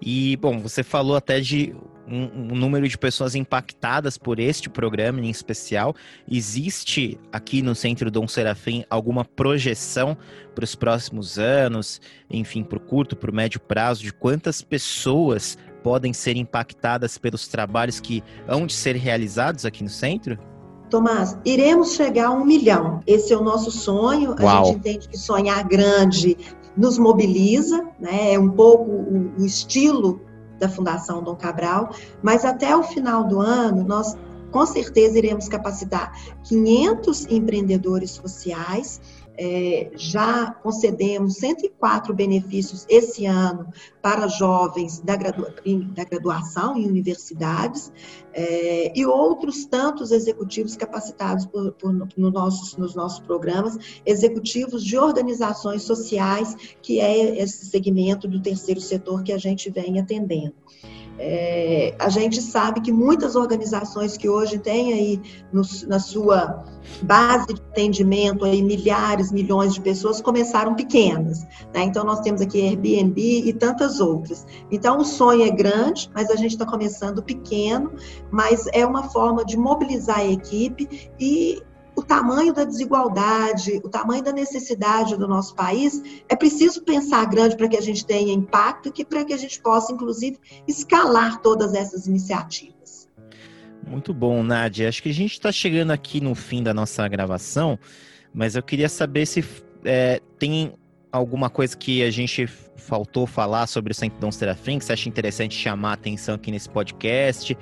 E, 0.00 0.36
bom, 0.36 0.60
você 0.60 0.84
falou 0.84 1.16
até 1.16 1.40
de 1.40 1.74
um, 2.08 2.52
um, 2.52 2.56
número 2.56 2.88
de 2.88 2.96
pessoas 2.96 3.34
impactadas 3.34 4.18
por 4.18 4.38
este 4.38 4.68
programa 4.68 5.20
em 5.20 5.30
especial. 5.30 5.94
Existe 6.30 7.18
aqui 7.32 7.62
no 7.62 7.74
Centro 7.74 8.10
Dom 8.10 8.26
Serafim 8.28 8.84
alguma 8.88 9.24
projeção 9.24 10.16
para 10.54 10.64
os 10.64 10.74
próximos 10.74 11.38
anos, 11.38 12.00
enfim, 12.30 12.62
para 12.62 12.78
o 12.78 12.80
curto, 12.80 13.16
para 13.16 13.30
o 13.30 13.34
médio 13.34 13.60
prazo, 13.60 14.02
de 14.02 14.12
quantas 14.12 14.62
pessoas 14.62 15.58
podem 15.82 16.12
ser 16.12 16.36
impactadas 16.36 17.18
pelos 17.18 17.46
trabalhos 17.46 18.00
que 18.00 18.22
hão 18.48 18.66
de 18.66 18.72
ser 18.72 18.96
realizados 18.96 19.64
aqui 19.64 19.82
no 19.82 19.90
centro? 19.90 20.38
Tomás, 20.88 21.36
iremos 21.44 21.94
chegar 21.94 22.28
a 22.28 22.30
um 22.30 22.44
milhão. 22.44 23.00
Esse 23.06 23.32
é 23.32 23.36
o 23.36 23.42
nosso 23.42 23.70
sonho. 23.70 24.34
Uau. 24.40 24.62
A 24.62 24.64
gente 24.66 24.76
entende 24.76 25.08
que 25.08 25.18
sonhar 25.18 25.66
grande 25.66 26.36
nos 26.76 26.98
mobiliza, 26.98 27.84
né? 27.98 28.34
é 28.34 28.38
um 28.38 28.50
pouco 28.50 28.90
o, 28.90 29.32
o 29.38 29.44
estilo 29.44 30.20
da 30.58 30.68
Fundação 30.68 31.22
Dom 31.22 31.36
Cabral, 31.36 31.90
mas 32.22 32.44
até 32.44 32.76
o 32.76 32.82
final 32.82 33.24
do 33.24 33.40
ano 33.40 33.84
nós 33.84 34.16
com 34.50 34.64
certeza 34.64 35.18
iremos 35.18 35.48
capacitar 35.48 36.12
500 36.44 37.26
empreendedores 37.26 38.12
sociais 38.12 39.00
é, 39.36 39.90
já 39.96 40.50
concedemos 40.50 41.36
104 41.36 42.14
benefícios 42.14 42.86
esse 42.88 43.26
ano 43.26 43.68
para 44.00 44.28
jovens 44.28 45.00
da, 45.00 45.16
gradua 45.16 45.54
da 45.94 46.04
graduação 46.04 46.76
em 46.76 46.86
universidades 46.86 47.92
é, 48.32 48.92
e 48.98 49.04
outros 49.06 49.64
tantos 49.66 50.10
executivos 50.10 50.76
capacitados 50.76 51.46
por, 51.46 51.72
por, 51.72 51.92
no 51.92 52.30
nossos, 52.30 52.76
nos 52.76 52.94
nossos 52.94 53.20
programas, 53.20 54.00
executivos 54.04 54.84
de 54.84 54.98
organizações 54.98 55.82
sociais, 55.82 56.76
que 56.82 57.00
é 57.00 57.40
esse 57.40 57.66
segmento 57.66 58.28
do 58.28 58.40
terceiro 58.40 58.80
setor 58.80 59.22
que 59.22 59.32
a 59.32 59.38
gente 59.38 59.70
vem 59.70 59.98
atendendo. 59.98 60.54
É, 61.18 61.94
a 61.98 62.08
gente 62.08 62.42
sabe 62.42 62.80
que 62.80 62.90
muitas 62.90 63.36
organizações 63.36 64.16
que 64.16 64.28
hoje 64.28 64.58
têm 64.58 64.92
aí 64.92 65.22
no, 65.52 65.62
na 65.86 65.98
sua 66.00 66.64
base 67.02 67.46
de 67.46 67.60
atendimento 67.70 68.44
aí 68.44 68.60
milhares, 68.62 69.30
milhões 69.30 69.74
de 69.74 69.80
pessoas 69.80 70.20
começaram 70.20 70.74
pequenas. 70.74 71.44
Né? 71.72 71.84
Então 71.84 72.04
nós 72.04 72.20
temos 72.20 72.40
aqui 72.40 72.60
Airbnb 72.60 73.20
e 73.20 73.52
tantas 73.52 74.00
outras. 74.00 74.46
Então 74.70 74.98
o 74.98 75.04
sonho 75.04 75.42
é 75.42 75.50
grande, 75.50 76.10
mas 76.12 76.30
a 76.30 76.36
gente 76.36 76.52
está 76.52 76.66
começando 76.66 77.22
pequeno, 77.22 77.92
mas 78.30 78.66
é 78.72 78.84
uma 78.84 79.04
forma 79.04 79.44
de 79.44 79.56
mobilizar 79.56 80.18
a 80.18 80.26
equipe 80.26 81.10
e 81.18 81.62
tamanho 82.04 82.52
da 82.52 82.64
desigualdade, 82.64 83.80
o 83.82 83.88
tamanho 83.88 84.22
da 84.22 84.32
necessidade 84.32 85.16
do 85.16 85.26
nosso 85.26 85.54
país, 85.54 86.02
é 86.28 86.36
preciso 86.36 86.82
pensar 86.82 87.24
grande 87.26 87.56
para 87.56 87.68
que 87.68 87.76
a 87.76 87.80
gente 87.80 88.04
tenha 88.06 88.32
impacto 88.32 88.92
e 88.96 89.04
para 89.04 89.24
que 89.24 89.32
a 89.32 89.36
gente 89.36 89.60
possa, 89.60 89.92
inclusive, 89.92 90.38
escalar 90.68 91.40
todas 91.40 91.74
essas 91.74 92.06
iniciativas. 92.06 93.08
Muito 93.86 94.14
bom, 94.14 94.42
Nádia. 94.42 94.88
Acho 94.88 95.02
que 95.02 95.10
a 95.10 95.14
gente 95.14 95.32
está 95.32 95.52
chegando 95.52 95.90
aqui 95.90 96.20
no 96.20 96.34
fim 96.34 96.62
da 96.62 96.72
nossa 96.72 97.06
gravação, 97.08 97.78
mas 98.32 98.54
eu 98.54 98.62
queria 98.62 98.88
saber 98.88 99.26
se 99.26 99.44
é, 99.84 100.20
tem 100.38 100.72
alguma 101.12 101.48
coisa 101.48 101.76
que 101.76 102.02
a 102.02 102.10
gente 102.10 102.46
faltou 102.46 103.26
falar 103.26 103.66
sobre 103.66 103.92
o 103.92 103.94
Centro 103.94 104.18
Dom 104.18 104.32
Serafim, 104.32 104.78
que 104.78 104.84
você 104.84 104.92
acha 104.92 105.08
interessante 105.08 105.54
chamar 105.54 105.90
a 105.90 105.94
atenção 105.94 106.34
aqui 106.34 106.50
nesse 106.50 106.68
podcast 106.68 107.56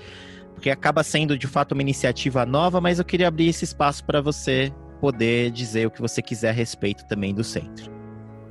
porque 0.63 0.71
acaba 0.71 1.03
sendo 1.03 1.37
de 1.37 1.49
fato 1.49 1.73
uma 1.73 1.83
iniciativa 1.83 2.47
nova, 2.47 2.81
mas 2.81 3.01
eu 3.01 3.05
queria 3.05 3.27
abrir 3.27 3.49
esse 3.49 3.65
espaço 3.65 4.05
para 4.05 4.21
você 4.21 4.73
poder 5.01 5.51
dizer 5.51 5.89
o 5.89 5.91
que 5.91 6.01
você 6.01 6.23
quiser 6.23 6.51
a 6.51 6.53
respeito 6.53 7.05
também 7.09 7.35
do 7.35 7.43
centro. 7.43 7.91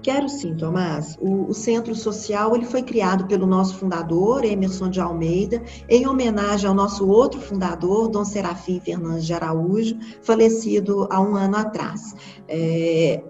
Quero 0.04 0.28
sim, 0.28 0.54
Tomás. 0.58 1.16
O, 1.22 1.48
o, 1.48 1.54
Centro 1.54 1.96
Social 1.96 2.54
ele 2.54 2.66
foi 2.66 2.84
criado 2.84 3.28
pelo 3.28 3.48
nosso 3.48 3.78
fundador, 3.78 4.44
Emerson 4.44 4.90
de 4.90 5.00
Almeida, 5.00 5.64
em 5.88 6.06
homenagem 6.06 6.68
ao 6.68 6.76
nosso 6.76 7.08
outro 7.08 7.40
fundador, 7.40 8.10
Dom 8.10 8.26
Serafim 8.26 8.82
Fernandes 8.82 9.26
de 9.26 9.34
Araújo, 9.34 9.98
falecido 10.22 11.08
há 11.10 11.22
um 11.22 11.38
ano 11.38 11.56
atrás. 11.56 12.14
É, 12.50 13.24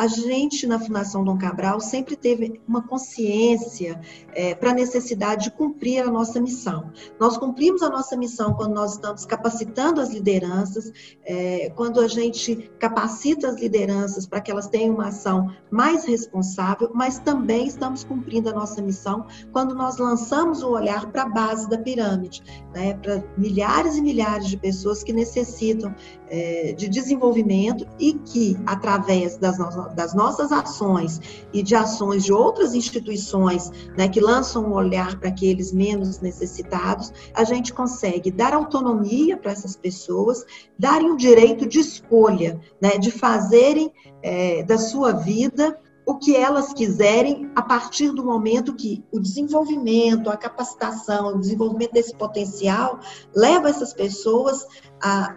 a 0.00 0.06
gente 0.06 0.66
na 0.66 0.80
Fundação 0.80 1.22
Dom 1.22 1.36
Cabral 1.36 1.78
sempre 1.78 2.16
teve 2.16 2.58
uma 2.66 2.80
consciência 2.80 4.00
é, 4.32 4.54
para 4.54 4.70
a 4.70 4.74
necessidade 4.74 5.44
de 5.44 5.50
cumprir 5.50 6.02
a 6.02 6.10
nossa 6.10 6.40
missão. 6.40 6.90
Nós 7.20 7.36
cumprimos 7.36 7.82
a 7.82 7.90
nossa 7.90 8.16
missão 8.16 8.54
quando 8.54 8.72
nós 8.72 8.94
estamos 8.94 9.26
capacitando 9.26 10.00
as 10.00 10.08
lideranças, 10.08 10.90
é, 11.22 11.70
quando 11.76 12.00
a 12.00 12.08
gente 12.08 12.72
capacita 12.78 13.48
as 13.48 13.60
lideranças 13.60 14.26
para 14.26 14.40
que 14.40 14.50
elas 14.50 14.68
tenham 14.68 14.94
uma 14.94 15.08
ação 15.08 15.54
mais 15.70 16.06
responsável, 16.06 16.90
mas 16.94 17.18
também 17.18 17.66
estamos 17.66 18.02
cumprindo 18.02 18.48
a 18.48 18.54
nossa 18.54 18.80
missão 18.80 19.26
quando 19.52 19.74
nós 19.74 19.98
lançamos 19.98 20.62
o 20.62 20.70
olhar 20.70 21.12
para 21.12 21.24
a 21.24 21.28
base 21.28 21.68
da 21.68 21.76
pirâmide, 21.76 22.42
né, 22.72 22.94
para 22.94 23.22
milhares 23.36 23.96
e 23.96 24.00
milhares 24.00 24.48
de 24.48 24.56
pessoas 24.56 25.02
que 25.02 25.12
necessitam 25.12 25.94
é, 26.30 26.72
de 26.72 26.88
desenvolvimento 26.88 27.86
e 27.98 28.14
que, 28.14 28.56
através 28.64 29.36
das 29.36 29.58
nossas 29.58 29.89
das 29.94 30.14
nossas 30.14 30.52
ações 30.52 31.20
e 31.52 31.62
de 31.62 31.74
ações 31.74 32.24
de 32.24 32.32
outras 32.32 32.74
instituições 32.74 33.70
né, 33.96 34.08
que 34.08 34.20
lançam 34.20 34.64
um 34.64 34.74
olhar 34.74 35.18
para 35.18 35.28
aqueles 35.28 35.72
menos 35.72 36.20
necessitados, 36.20 37.12
a 37.34 37.44
gente 37.44 37.72
consegue 37.72 38.30
dar 38.30 38.54
autonomia 38.54 39.36
para 39.36 39.52
essas 39.52 39.76
pessoas, 39.76 40.44
darem 40.78 41.10
o 41.10 41.16
direito 41.16 41.66
de 41.66 41.80
escolha, 41.80 42.60
né, 42.80 42.98
de 42.98 43.10
fazerem 43.10 43.92
é, 44.22 44.62
da 44.62 44.78
sua 44.78 45.12
vida 45.12 45.78
o 46.10 46.16
que 46.16 46.34
elas 46.34 46.72
quiserem 46.72 47.50
a 47.54 47.62
partir 47.62 48.10
do 48.10 48.24
momento 48.24 48.74
que 48.74 49.04
o 49.12 49.20
desenvolvimento, 49.20 50.28
a 50.28 50.36
capacitação, 50.36 51.28
o 51.28 51.38
desenvolvimento 51.38 51.92
desse 51.92 52.14
potencial 52.16 52.98
leva 53.34 53.68
essas 53.68 53.92
pessoas 53.92 54.66
a 55.00 55.36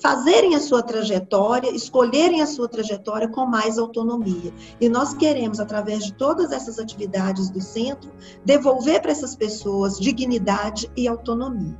fazerem 0.00 0.54
a 0.54 0.60
sua 0.60 0.82
trajetória, 0.82 1.74
escolherem 1.74 2.40
a 2.40 2.46
sua 2.46 2.68
trajetória 2.68 3.28
com 3.28 3.46
mais 3.46 3.78
autonomia. 3.78 4.52
E 4.80 4.88
nós 4.88 5.14
queremos, 5.14 5.60
através 5.60 6.04
de 6.04 6.12
todas 6.12 6.52
essas 6.52 6.78
atividades 6.78 7.50
do 7.50 7.60
centro, 7.60 8.10
devolver 8.44 9.02
para 9.02 9.10
essas 9.10 9.34
pessoas 9.34 9.98
dignidade 9.98 10.90
e 10.96 11.08
autonomia. 11.08 11.76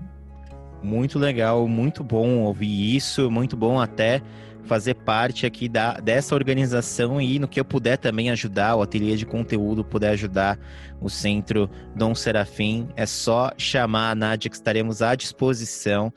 Muito 0.83 1.19
legal, 1.19 1.67
muito 1.67 2.05
bom 2.05 2.45
ouvir 2.45 2.97
isso, 2.97 3.31
muito 3.31 3.57
bom 3.57 3.81
até 3.81 4.23
fazer 4.69 4.95
parte 4.95 5.47
aqui 5.47 5.69
da, 5.69 5.95
dessa 5.95 6.35
organização 6.35 7.21
e 7.21 7.39
no 7.39 7.49
que 7.49 7.59
eu 7.59 7.65
puder 7.65 7.97
também 7.97 8.31
ajudar, 8.31 8.77
o 8.77 8.83
ateliê 8.83 9.17
de 9.17 9.25
conteúdo 9.25 9.83
puder 9.83 10.11
ajudar 10.11 10.59
o 11.01 11.09
Centro 11.09 11.71
Dom 11.97 12.15
Serafim, 12.15 12.89
é 12.95 13.07
só 13.07 13.51
chamar 13.57 14.11
a 14.11 14.15
Nádia 14.15 14.51
que 14.51 14.57
estaremos 14.57 15.01
à 15.01 15.15
disposição. 15.15 16.13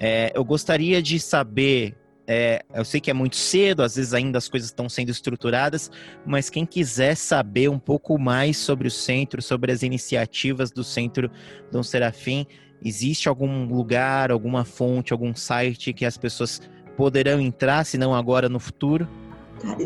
É, 0.00 0.32
eu 0.34 0.42
gostaria 0.42 1.00
de 1.02 1.20
saber 1.20 1.94
é, 2.32 2.64
eu 2.72 2.84
sei 2.84 3.00
que 3.00 3.10
é 3.10 3.12
muito 3.12 3.34
cedo, 3.34 3.82
às 3.82 3.96
vezes 3.96 4.14
ainda 4.14 4.38
as 4.38 4.48
coisas 4.48 4.68
estão 4.68 4.88
sendo 4.88 5.10
estruturadas, 5.10 5.90
mas 6.24 6.48
quem 6.48 6.64
quiser 6.64 7.16
saber 7.16 7.68
um 7.68 7.78
pouco 7.78 8.16
mais 8.20 8.56
sobre 8.56 8.86
o 8.86 8.90
centro, 8.90 9.42
sobre 9.42 9.72
as 9.72 9.82
iniciativas 9.82 10.70
do 10.70 10.84
Centro 10.84 11.28
Dom 11.72 11.82
Serafim, 11.82 12.46
existe 12.84 13.28
algum 13.28 13.64
lugar, 13.64 14.30
alguma 14.30 14.64
fonte, 14.64 15.12
algum 15.12 15.34
site 15.34 15.92
que 15.92 16.04
as 16.04 16.16
pessoas 16.16 16.60
poderão 16.96 17.40
entrar, 17.40 17.84
se 17.84 17.98
não 17.98 18.14
agora 18.14 18.48
no 18.48 18.60
futuro? 18.60 19.08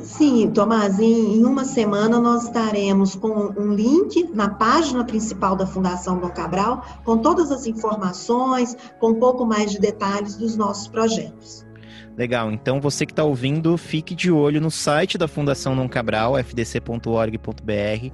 Sim, 0.02 0.50
Tomás, 0.52 0.98
em, 1.00 1.44
uma 1.44 1.64
semana 1.64 2.20
nós 2.20 2.44
estaremos 2.44 3.14
com 3.14 3.52
um 3.56 3.74
link 3.74 4.30
na 4.32 4.48
página 4.48 5.04
principal 5.04 5.56
da 5.56 5.66
Fundação 5.66 6.18
Dom 6.18 6.30
Cabral, 6.30 6.84
com 7.04 7.18
todas 7.18 7.50
as 7.50 7.66
informações, 7.66 8.76
com 9.00 9.10
um 9.10 9.14
pouco 9.14 9.44
mais 9.44 9.72
de 9.72 9.78
detalhes 9.78 10.36
dos 10.36 10.56
nossos 10.56 10.86
projetos. 10.88 11.66
Legal, 12.16 12.52
então 12.52 12.80
você 12.80 13.04
que 13.04 13.12
está 13.12 13.24
ouvindo, 13.24 13.76
fique 13.76 14.14
de 14.14 14.30
olho 14.30 14.60
no 14.60 14.70
site 14.70 15.18
da 15.18 15.26
Fundação 15.26 15.74
Dom 15.74 15.88
Cabral, 15.88 16.38
fdc.org.br, 16.38 18.10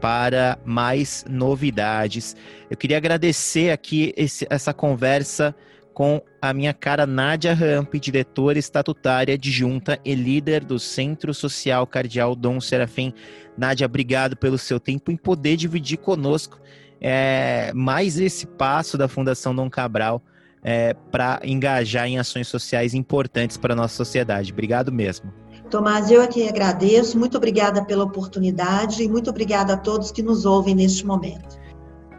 para 0.00 0.58
mais 0.64 1.24
novidades. 1.28 2.36
Eu 2.70 2.76
queria 2.76 2.98
agradecer 2.98 3.70
aqui 3.70 4.12
esse, 4.16 4.46
essa 4.50 4.74
conversa 4.74 5.54
com 5.92 6.22
a 6.40 6.52
minha 6.52 6.72
cara 6.72 7.06
Nádia 7.06 7.54
Ramp, 7.54 7.94
diretora 7.94 8.58
estatutária 8.58 9.34
adjunta 9.34 9.98
e 10.04 10.14
líder 10.14 10.64
do 10.64 10.78
Centro 10.78 11.32
Social 11.32 11.86
Cardeal 11.86 12.34
Dom 12.34 12.60
Serafim. 12.60 13.12
Nádia, 13.56 13.86
obrigado 13.86 14.36
pelo 14.36 14.58
seu 14.58 14.80
tempo 14.80 15.10
em 15.10 15.16
poder 15.16 15.56
dividir 15.56 15.98
conosco 15.98 16.60
é, 17.02 17.72
mais 17.74 18.18
esse 18.20 18.46
passo 18.46 18.96
da 18.96 19.08
Fundação 19.08 19.54
Dom 19.54 19.68
Cabral 19.68 20.22
é, 20.62 20.94
para 21.10 21.40
engajar 21.42 22.06
em 22.06 22.18
ações 22.18 22.46
sociais 22.46 22.94
importantes 22.94 23.56
para 23.56 23.72
a 23.72 23.76
nossa 23.76 23.96
sociedade. 23.96 24.52
Obrigado 24.52 24.92
mesmo. 24.92 25.32
Tomás, 25.68 26.10
eu 26.10 26.22
aqui 26.22 26.48
agradeço, 26.48 27.18
muito 27.18 27.36
obrigada 27.36 27.84
pela 27.84 28.04
oportunidade 28.04 29.02
e 29.02 29.08
muito 29.08 29.30
obrigada 29.30 29.72
a 29.72 29.76
todos 29.76 30.12
que 30.12 30.22
nos 30.22 30.44
ouvem 30.44 30.74
neste 30.74 31.04
momento. 31.04 31.60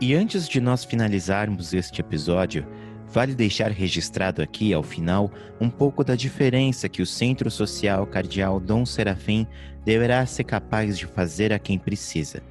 E 0.01 0.13
antes 0.13 0.49
de 0.49 0.59
nós 0.59 0.83
finalizarmos 0.83 1.73
este 1.73 2.01
episódio, 2.01 2.67
Vale 3.13 3.35
deixar 3.35 3.69
registrado 3.69 4.41
aqui, 4.41 4.73
ao 4.73 4.81
final, 4.81 5.31
um 5.61 5.69
pouco 5.69 6.03
da 6.03 6.15
diferença 6.15 6.89
que 6.89 6.99
o 6.99 7.05
Centro 7.05 7.51
Social 7.51 8.07
Cardeal 8.07 8.59
Dom 8.59 8.87
Serafim 8.87 9.45
deverá 9.85 10.25
ser 10.25 10.45
capaz 10.45 10.97
de 10.97 11.05
fazer 11.05 11.53
a 11.53 11.59
quem 11.59 11.77
precisa. 11.77 12.41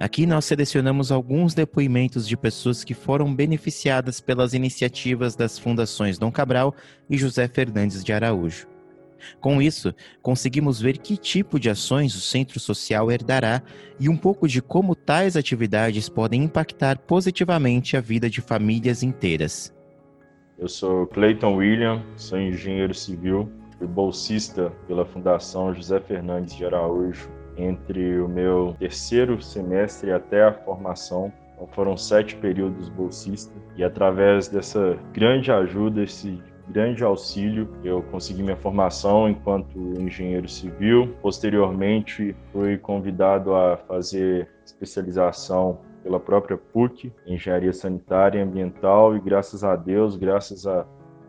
Aqui 0.00 0.26
nós 0.26 0.46
selecionamos 0.46 1.12
alguns 1.12 1.54
depoimentos 1.54 2.26
de 2.26 2.36
pessoas 2.36 2.82
que 2.82 2.92
foram 2.92 3.32
beneficiadas 3.32 4.20
pelas 4.20 4.52
iniciativas 4.52 5.36
das 5.36 5.60
fundações 5.60 6.18
Dom 6.18 6.32
Cabral 6.32 6.74
e 7.08 7.16
José 7.16 7.46
Fernandes 7.46 8.02
de 8.02 8.12
Araújo. 8.12 8.66
Com 9.40 9.62
isso, 9.62 9.94
conseguimos 10.20 10.80
ver 10.80 10.98
que 10.98 11.16
tipo 11.16 11.60
de 11.60 11.70
ações 11.70 12.16
o 12.16 12.20
centro 12.20 12.58
social 12.58 13.12
herdará 13.12 13.62
e 14.00 14.08
um 14.08 14.16
pouco 14.16 14.48
de 14.48 14.60
como 14.60 14.96
tais 14.96 15.36
atividades 15.36 16.08
podem 16.08 16.42
impactar 16.42 16.98
positivamente 16.98 17.96
a 17.96 18.00
vida 18.00 18.28
de 18.28 18.40
famílias 18.40 19.04
inteiras. 19.04 19.73
Eu 20.56 20.68
sou 20.68 21.06
Clayton 21.08 21.56
William, 21.56 22.00
sou 22.16 22.38
engenheiro 22.38 22.94
civil, 22.94 23.50
fui 23.76 23.88
bolsista 23.88 24.72
pela 24.86 25.04
Fundação 25.04 25.74
José 25.74 25.98
Fernandes 25.98 26.54
de 26.54 26.64
Araújo 26.64 27.28
entre 27.56 28.20
o 28.20 28.28
meu 28.28 28.76
terceiro 28.78 29.42
semestre 29.42 30.12
até 30.12 30.44
a 30.44 30.52
formação. 30.52 31.32
Então 31.54 31.66
foram 31.66 31.96
sete 31.96 32.36
períodos 32.36 32.88
bolsista 32.88 33.52
e 33.76 33.82
através 33.82 34.46
dessa 34.46 34.96
grande 35.12 35.50
ajuda, 35.50 36.04
esse 36.04 36.40
grande 36.68 37.02
auxílio, 37.02 37.68
eu 37.82 38.02
consegui 38.04 38.42
minha 38.42 38.56
formação 38.56 39.28
enquanto 39.28 39.76
engenheiro 40.00 40.48
civil. 40.48 41.14
Posteriormente, 41.20 42.34
fui 42.52 42.78
convidado 42.78 43.54
a 43.54 43.76
fazer 43.76 44.48
especialização 44.64 45.80
pela 46.04 46.20
própria 46.20 46.58
PUC, 46.58 47.10
Engenharia 47.26 47.72
Sanitária 47.72 48.38
e 48.38 48.42
Ambiental, 48.42 49.16
e 49.16 49.20
graças 49.20 49.64
a 49.64 49.74
Deus, 49.74 50.16
graças 50.16 50.66
a 50.66 50.86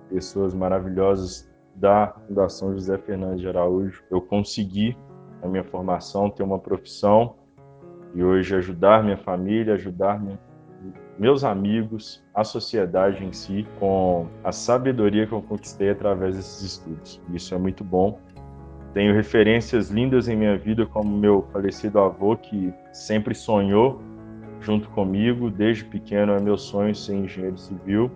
pessoas 0.10 0.54
maravilhosas 0.54 1.50
da 1.74 2.14
Fundação 2.28 2.74
José 2.74 2.98
Fernandes 2.98 3.40
de 3.40 3.48
Araújo, 3.48 4.04
eu 4.12 4.22
consegui 4.22 4.96
a 5.42 5.48
minha 5.48 5.64
formação, 5.64 6.30
ter 6.30 6.44
uma 6.44 6.60
profissão 6.60 7.36
e 8.14 8.22
hoje 8.24 8.54
ajudar 8.56 9.02
minha 9.02 9.18
família, 9.18 9.74
ajudar 9.76 10.22
minha, 10.22 10.38
meus 11.18 11.46
amigos, 11.46 12.22
a 12.34 12.44
sociedade 12.44 13.24
em 13.24 13.32
si, 13.32 13.66
com 13.80 14.28
a 14.44 14.52
sabedoria 14.52 15.26
que 15.26 15.34
eu 15.34 15.42
conquistei 15.42 15.90
através 15.90 16.36
desses 16.36 16.62
estudos. 16.62 17.22
Isso 17.34 17.56
é 17.56 17.58
muito 17.58 17.84
bom. 17.84 18.20
Tenho 18.94 19.14
referências 19.14 19.90
lindas 19.90 20.28
em 20.28 20.36
minha 20.36 20.58
vida, 20.58 20.86
como 20.86 21.18
meu 21.18 21.44
falecido 21.54 22.00
avô, 22.00 22.36
que 22.36 22.74
sempre 22.94 23.34
sonhou 23.34 24.02
junto 24.62 24.90
comigo. 24.90 25.50
Desde 25.50 25.86
pequeno 25.86 26.34
é 26.34 26.40
meu 26.40 26.58
sonho 26.58 26.96
ser 26.96 27.16
engenheiro 27.16 27.58
civil. 27.58 28.12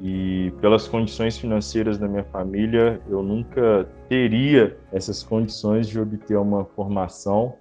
E 0.00 0.52
pelas 0.60 0.88
condições 0.88 1.38
financeiras 1.38 1.98
da 1.98 2.08
minha 2.08 2.24
família, 2.24 3.00
eu 3.08 3.22
nunca 3.22 3.88
teria 4.08 4.76
essas 4.92 5.22
condições 5.22 5.88
de 5.88 5.98
obter 6.00 6.36
uma 6.36 6.64
formação. 6.64 7.54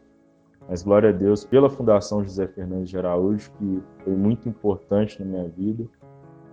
Mas 0.68 0.82
glória 0.82 1.10
a 1.10 1.12
Deus 1.12 1.44
pela 1.46 1.70
Fundação 1.70 2.24
José 2.24 2.48
Fernandes 2.48 2.90
de 2.90 2.98
Araújo, 2.98 3.52
que 3.60 3.82
foi 4.04 4.14
muito 4.14 4.48
importante 4.48 5.20
na 5.20 5.26
minha 5.26 5.48
vida, 5.50 5.86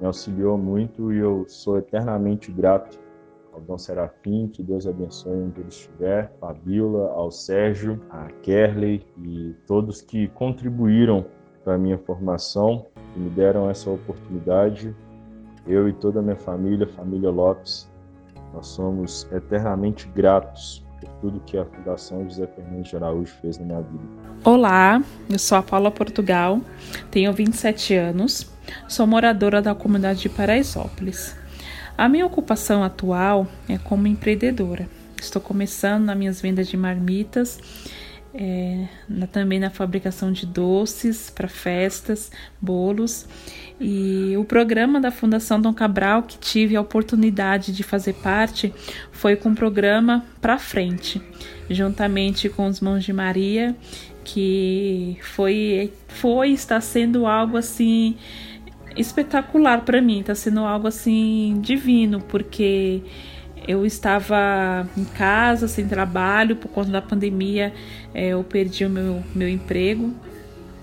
me 0.01 0.07
auxiliou 0.07 0.59
muito 0.59 1.13
e 1.13 1.19
eu 1.19 1.45
sou 1.49 1.79
eternamente 1.79 2.51
grato 2.51 2.99
ao 3.53 3.61
Dom 3.61 3.79
Serafim, 3.79 4.49
que 4.49 4.63
Deus 4.63 4.87
abençoe 4.87 5.33
onde 5.33 5.61
ele 5.61 5.69
estiver, 5.69 6.33
Fabiola, 6.41 7.11
ao 7.13 7.31
Sérgio, 7.31 8.01
a 8.11 8.29
Kerley 8.43 9.05
e 9.19 9.55
todos 9.67 10.01
que 10.01 10.29
contribuíram 10.29 11.25
para 11.65 11.75
a 11.75 11.79
minha 11.79 11.99
formação, 11.99 12.87
que 13.13 13.21
me 13.21 13.31
deram 13.31 13.69
essa 13.69 13.91
oportunidade. 13.91 14.95
Eu 15.67 15.89
e 15.89 15.93
toda 15.93 16.21
a 16.21 16.23
minha 16.23 16.37
família, 16.37 16.87
família 16.87 17.31
Lopes, 17.31 17.91
nós 18.55 18.67
somos 18.67 19.29
eternamente 19.31 20.09
gratos 20.15 20.85
por 21.01 21.09
tudo 21.21 21.41
que 21.41 21.57
a 21.57 21.65
Fundação 21.65 22.25
José 22.25 22.47
Fernandes 22.47 22.91
de 22.91 22.97
Araújo 22.97 23.33
fez 23.41 23.59
na 23.59 23.65
minha 23.65 23.81
vida. 23.81 24.05
Olá, 24.45 25.03
eu 25.29 25.39
sou 25.39 25.59
a 25.59 25.63
Paula 25.63 25.91
Portugal, 25.91 26.61
tenho 27.11 27.33
27 27.33 27.95
anos, 27.95 28.51
sou 28.89 29.07
moradora 29.07 29.63
da 29.63 29.75
comunidade 29.75 30.21
de 30.21 30.29
Paraisópolis. 30.29 31.40
A 32.01 32.09
minha 32.09 32.25
ocupação 32.25 32.83
atual 32.83 33.47
é 33.69 33.77
como 33.77 34.07
empreendedora. 34.07 34.89
Estou 35.21 35.43
começando 35.43 36.07
nas 36.07 36.17
minhas 36.17 36.41
vendas 36.41 36.67
de 36.67 36.75
marmitas 36.75 37.61
é, 38.33 38.89
na, 39.07 39.27
também 39.27 39.61
na 39.61 39.69
fabricação 39.69 40.33
de 40.33 40.47
doces 40.47 41.29
para 41.29 41.47
festas, 41.47 42.33
bolos. 42.59 43.27
E 43.79 44.35
o 44.39 44.47
programa 44.47 44.99
da 44.99 45.11
Fundação 45.11 45.61
Dom 45.61 45.75
Cabral, 45.75 46.23
que 46.23 46.39
tive 46.39 46.75
a 46.75 46.81
oportunidade 46.81 47.71
de 47.71 47.83
fazer 47.83 48.15
parte, 48.15 48.73
foi 49.13 49.37
com 49.37 49.51
o 49.51 49.55
programa 49.55 50.25
Para 50.41 50.59
Frente, 50.59 51.21
juntamente 51.69 52.49
com 52.49 52.67
os 52.67 52.81
Mãos 52.81 53.05
de 53.05 53.13
Maria, 53.13 53.77
que 54.25 55.19
foi, 55.21 55.93
foi 56.09 56.53
está 56.53 56.81
sendo 56.81 57.27
algo 57.27 57.59
assim 57.59 58.17
espetacular 59.01 59.85
para 59.85 60.01
mim, 60.01 60.21
está 60.21 60.35
sendo 60.35 60.61
algo 60.61 60.87
assim 60.87 61.59
divino, 61.61 62.21
porque 62.21 63.03
eu 63.67 63.85
estava 63.85 64.89
em 64.97 65.05
casa, 65.05 65.69
sem 65.69 65.87
trabalho, 65.87 66.57
por 66.57 66.69
conta 66.69 66.91
da 66.91 67.03
pandemia, 67.03 67.73
é, 68.15 68.29
eu 68.29 68.43
perdi 68.43 68.85
o 68.85 68.91
meu, 68.91 69.23
meu 69.35 69.49
emprego. 69.49 70.13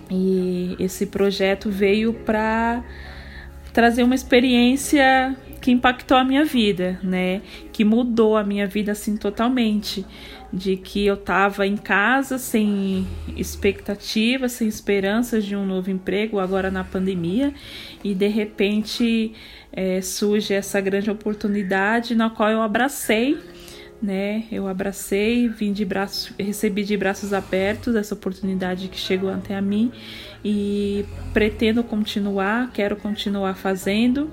E 0.10 0.76
esse 0.80 1.08
projeto 1.08 1.70
veio 1.70 2.14
para 2.14 2.84
trazer 3.74 4.04
uma 4.04 4.16
experiência 4.16 5.36
que 5.60 5.72
impactou 5.72 6.18
a 6.18 6.24
minha 6.24 6.46
vida, 6.46 7.00
né? 7.04 7.42
Que 7.74 7.84
mudou 7.84 8.38
a 8.38 8.44
minha 8.44 8.66
vida 8.66 8.94
assim 8.94 9.18
totalmente. 9.18 10.06
De 10.52 10.78
que 10.78 11.06
eu 11.06 11.16
estava 11.16 11.68
em 11.68 11.76
casa 11.76 12.38
sem 12.38 13.06
expectativas, 13.36 14.54
sem 14.54 14.68
esperanças 14.68 15.44
de 15.44 15.56
um 15.56 15.66
novo 15.66 15.92
emprego, 15.92 16.40
agora 16.40 16.72
na 16.72 16.84
pandemia, 16.84 17.54
e 18.04 18.16
de 18.16 18.28
repente 18.28 19.34
é, 19.72 20.02
surge 20.02 20.54
essa 20.54 20.80
grande 20.80 21.12
oportunidade 21.12 22.16
na 22.16 22.30
qual 22.30 22.50
eu 22.50 22.62
abracei 22.62 23.38
né? 24.02 24.44
Eu 24.52 24.68
abracei, 24.68 25.48
vim 25.48 25.74
de 25.74 25.84
braços, 25.84 26.32
recebi 26.38 26.84
de 26.84 26.96
braços 26.96 27.34
abertos 27.34 27.96
essa 27.96 28.14
oportunidade 28.14 28.88
que 28.90 28.98
chegou 28.98 29.30
até 29.30 29.56
a 29.56 29.62
mim 29.62 29.92
e 30.46 31.04
pretendo 31.34 31.84
continuar, 31.84 32.72
quero 32.72 32.96
continuar 32.96 33.56
fazendo 33.56 34.30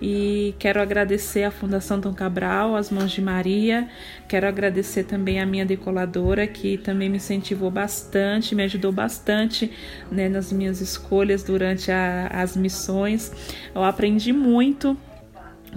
e 0.00 0.54
quero 0.58 0.80
agradecer 0.80 1.42
à 1.42 1.50
Fundação 1.50 1.98
Dom 1.98 2.14
Cabral, 2.14 2.76
às 2.76 2.90
mãos 2.90 3.10
de 3.10 3.20
Maria, 3.20 3.88
quero 4.28 4.46
agradecer 4.46 5.02
também 5.02 5.40
à 5.40 5.46
minha 5.46 5.66
decoladora 5.66 6.46
que 6.46 6.78
também 6.78 7.08
me 7.08 7.16
incentivou 7.16 7.70
bastante, 7.72 8.54
me 8.54 8.62
ajudou 8.62 8.92
bastante 8.92 9.72
né, 10.12 10.28
nas 10.28 10.52
minhas 10.52 10.80
escolhas 10.80 11.42
durante 11.42 11.90
a, 11.90 12.28
as 12.28 12.56
missões. 12.56 13.32
Eu 13.74 13.82
aprendi 13.82 14.32
muito 14.32 14.96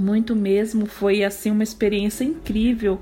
muito 0.01 0.35
mesmo. 0.35 0.85
Foi 0.85 1.23
assim 1.23 1.51
uma 1.51 1.63
experiência 1.63 2.23
incrível. 2.23 2.99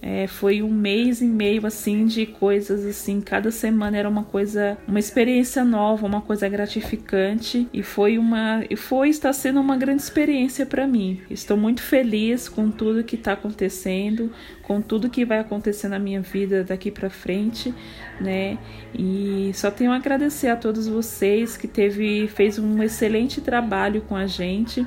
É, 0.00 0.28
foi 0.28 0.62
um 0.62 0.70
mês 0.70 1.20
e 1.20 1.24
meio 1.24 1.66
assim 1.66 2.06
de 2.06 2.24
coisas 2.24 2.86
assim, 2.86 3.20
cada 3.20 3.50
semana 3.50 3.96
era 3.96 4.08
uma 4.08 4.22
coisa, 4.22 4.78
uma 4.86 5.00
experiência 5.00 5.64
nova, 5.64 6.06
uma 6.06 6.20
coisa 6.20 6.48
gratificante 6.48 7.66
e 7.72 7.82
foi 7.82 8.16
uma 8.16 8.64
e 8.70 8.76
foi 8.76 9.08
está 9.08 9.32
sendo 9.32 9.60
uma 9.60 9.76
grande 9.76 10.02
experiência 10.02 10.64
para 10.64 10.86
mim. 10.86 11.20
Estou 11.28 11.56
muito 11.56 11.82
feliz 11.82 12.48
com 12.48 12.70
tudo 12.70 13.02
que 13.02 13.16
está 13.16 13.32
acontecendo, 13.32 14.30
com 14.62 14.80
tudo 14.80 15.10
que 15.10 15.24
vai 15.24 15.40
acontecer 15.40 15.88
na 15.88 15.98
minha 15.98 16.20
vida 16.20 16.62
daqui 16.62 16.92
para 16.92 17.10
frente, 17.10 17.74
né? 18.20 18.56
E 18.96 19.50
só 19.54 19.68
tenho 19.68 19.90
a 19.90 19.96
agradecer 19.96 20.48
a 20.48 20.56
todos 20.56 20.86
vocês 20.86 21.56
que 21.56 21.66
teve 21.66 22.28
fez 22.28 22.56
um 22.56 22.80
excelente 22.84 23.40
trabalho 23.40 24.02
com 24.02 24.14
a 24.14 24.28
gente. 24.28 24.86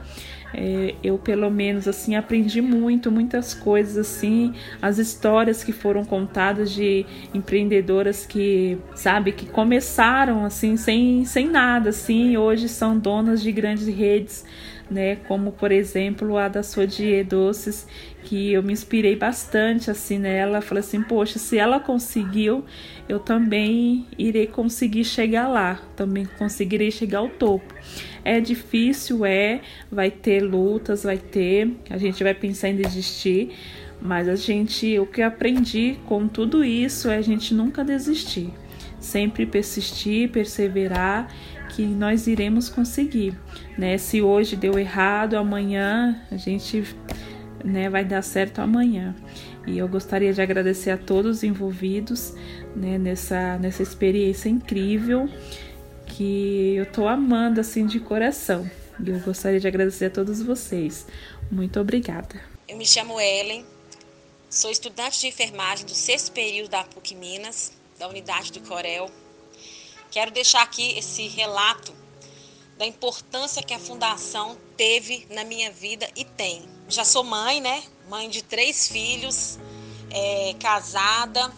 É, 0.53 0.95
eu 1.01 1.17
pelo 1.17 1.49
menos 1.49 1.87
assim 1.87 2.15
aprendi 2.15 2.61
muito, 2.61 3.11
muitas 3.11 3.53
coisas 3.53 3.97
assim, 3.97 4.53
as 4.81 4.97
histórias 4.97 5.63
que 5.63 5.71
foram 5.71 6.03
contadas 6.03 6.71
de 6.71 7.05
empreendedoras 7.33 8.25
que, 8.25 8.77
sabe, 8.93 9.31
que 9.31 9.45
começaram 9.45 10.43
assim 10.43 10.75
sem, 10.75 11.23
sem 11.23 11.47
nada, 11.47 11.89
assim, 11.89 12.35
hoje 12.35 12.67
são 12.67 12.97
donas 12.97 13.41
de 13.41 13.51
grandes 13.51 13.87
redes 13.87 14.45
né? 14.91 15.15
Como 15.27 15.53
por 15.53 15.71
exemplo 15.71 16.37
a 16.37 16.49
da 16.49 16.61
Sodie 16.61 17.23
Doces, 17.23 17.87
que 18.25 18.51
eu 18.51 18.61
me 18.61 18.73
inspirei 18.73 19.15
bastante 19.15 19.89
assim 19.89 20.19
nela. 20.19 20.61
Falei 20.61 20.81
assim, 20.81 21.01
poxa, 21.01 21.39
se 21.39 21.57
ela 21.57 21.79
conseguiu, 21.79 22.65
eu 23.07 23.17
também 23.17 24.05
irei 24.17 24.45
conseguir 24.45 25.05
chegar 25.05 25.47
lá, 25.47 25.79
também 25.95 26.25
conseguirei 26.37 26.91
chegar 26.91 27.19
ao 27.19 27.29
topo. 27.29 27.73
É 28.23 28.39
difícil, 28.39 29.25
é, 29.25 29.61
vai 29.91 30.11
ter 30.11 30.41
lutas, 30.41 31.03
vai 31.03 31.17
ter, 31.17 31.71
a 31.89 31.97
gente 31.97 32.23
vai 32.23 32.33
pensar 32.33 32.69
em 32.69 32.75
desistir, 32.75 33.51
mas 34.01 34.27
a 34.27 34.35
gente, 34.35 34.97
o 34.99 35.05
que 35.05 35.21
eu 35.21 35.27
aprendi 35.27 35.97
com 36.07 36.27
tudo 36.27 36.63
isso 36.63 37.09
é 37.09 37.17
a 37.17 37.21
gente 37.21 37.53
nunca 37.53 37.83
desistir, 37.83 38.51
sempre 38.99 39.45
persistir, 39.45 40.29
perseverar 40.29 41.27
que 41.69 41.83
nós 41.83 42.27
iremos 42.27 42.69
conseguir, 42.69 43.33
né? 43.77 43.97
Se 43.97 44.21
hoje 44.21 44.55
deu 44.55 44.77
errado, 44.77 45.35
amanhã 45.35 46.19
a 46.29 46.35
gente, 46.35 46.83
né, 47.63 47.89
vai 47.89 48.03
dar 48.03 48.21
certo 48.21 48.59
amanhã. 48.59 49.15
E 49.65 49.77
eu 49.77 49.87
gostaria 49.87 50.33
de 50.33 50.41
agradecer 50.41 50.89
a 50.89 50.97
todos 50.97 51.37
os 51.37 51.43
envolvidos, 51.43 52.35
né, 52.75 52.97
nessa 52.97 53.57
nessa 53.59 53.83
experiência 53.83 54.49
incrível 54.49 55.29
que 56.21 56.75
eu 56.75 56.85
tô 56.85 57.07
amando 57.07 57.59
assim 57.59 57.87
de 57.87 57.99
coração. 57.99 58.69
E 59.03 59.09
eu 59.09 59.19
gostaria 59.21 59.59
de 59.59 59.67
agradecer 59.67 60.05
a 60.05 60.09
todos 60.11 60.39
vocês. 60.39 61.07
Muito 61.51 61.79
obrigada. 61.79 62.39
Eu 62.67 62.77
me 62.77 62.85
chamo 62.85 63.19
Ellen, 63.19 63.65
sou 64.47 64.69
estudante 64.69 65.19
de 65.19 65.27
enfermagem 65.27 65.83
do 65.83 65.95
sexto 65.95 66.31
período 66.31 66.69
da 66.69 66.83
PUC 66.83 67.15
Minas, 67.15 67.73
da 67.97 68.07
unidade 68.07 68.51
do 68.51 68.59
Corel. 68.61 69.09
Quero 70.11 70.29
deixar 70.29 70.61
aqui 70.61 70.95
esse 70.95 71.27
relato 71.27 71.91
da 72.77 72.85
importância 72.85 73.63
que 73.63 73.73
a 73.73 73.79
fundação 73.79 74.55
teve 74.77 75.25
na 75.31 75.43
minha 75.43 75.71
vida 75.71 76.07
e 76.15 76.23
tem. 76.23 76.69
Já 76.87 77.03
sou 77.03 77.23
mãe, 77.23 77.59
né? 77.59 77.81
Mãe 78.07 78.29
de 78.29 78.43
três 78.43 78.87
filhos, 78.87 79.57
é, 80.11 80.53
casada. 80.59 81.51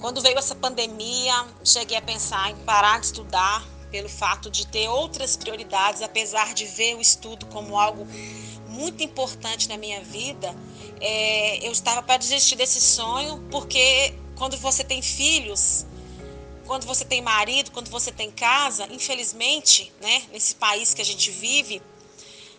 Quando 0.00 0.20
veio 0.20 0.36
essa 0.36 0.56
pandemia, 0.56 1.46
cheguei 1.62 1.96
a 1.96 2.02
pensar 2.02 2.50
em 2.50 2.56
parar 2.64 2.98
de 2.98 3.06
estudar 3.06 3.73
pelo 3.94 4.08
fato 4.08 4.50
de 4.50 4.66
ter 4.66 4.88
outras 4.88 5.36
prioridades, 5.36 6.02
apesar 6.02 6.52
de 6.52 6.66
ver 6.66 6.96
o 6.96 7.00
estudo 7.00 7.46
como 7.46 7.78
algo 7.78 8.04
muito 8.66 9.04
importante 9.04 9.68
na 9.68 9.76
minha 9.76 10.02
vida. 10.02 10.52
É, 11.00 11.64
eu 11.64 11.70
estava 11.70 12.02
para 12.02 12.16
desistir 12.16 12.56
desse 12.56 12.80
sonho, 12.80 13.46
porque 13.52 14.12
quando 14.34 14.56
você 14.56 14.82
tem 14.82 15.00
filhos, 15.00 15.86
quando 16.66 16.86
você 16.86 17.04
tem 17.04 17.22
marido, 17.22 17.70
quando 17.70 17.88
você 17.88 18.10
tem 18.10 18.32
casa, 18.32 18.88
infelizmente, 18.90 19.92
né, 20.00 20.24
nesse 20.32 20.56
país 20.56 20.92
que 20.92 21.00
a 21.00 21.04
gente 21.04 21.30
vive, 21.30 21.80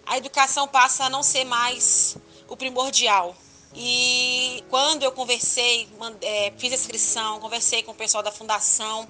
a 0.06 0.18
educação 0.18 0.70
passa 0.70 1.04
a 1.04 1.10
não 1.10 1.22
ser 1.22 1.44
mais 1.44 2.16
o 2.48 2.56
primordial. 2.56 3.36
E 3.76 4.64
quando 4.70 5.04
eu 5.04 5.12
conversei, 5.12 5.86
é, 6.22 6.54
fiz 6.58 6.72
a 6.72 6.76
inscrição, 6.76 7.42
conversei 7.42 7.84
com 7.84 7.92
o 7.92 7.96
pessoal 7.96 8.24
da 8.24 8.32
fundação, 8.32 9.06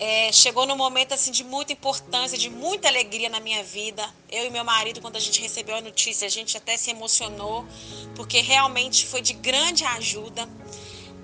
é, 0.00 0.30
chegou 0.30 0.64
num 0.64 0.76
momento 0.76 1.12
assim 1.12 1.32
de 1.32 1.42
muita 1.42 1.72
importância, 1.72 2.38
de 2.38 2.48
muita 2.48 2.86
alegria 2.86 3.28
na 3.28 3.40
minha 3.40 3.64
vida. 3.64 4.08
Eu 4.30 4.46
e 4.46 4.50
meu 4.50 4.64
marido, 4.64 5.00
quando 5.00 5.16
a 5.16 5.20
gente 5.20 5.40
recebeu 5.40 5.74
a 5.74 5.80
notícia, 5.80 6.26
a 6.26 6.30
gente 6.30 6.56
até 6.56 6.76
se 6.76 6.90
emocionou, 6.90 7.66
porque 8.14 8.40
realmente 8.40 9.04
foi 9.06 9.20
de 9.20 9.32
grande 9.32 9.84
ajuda 9.84 10.48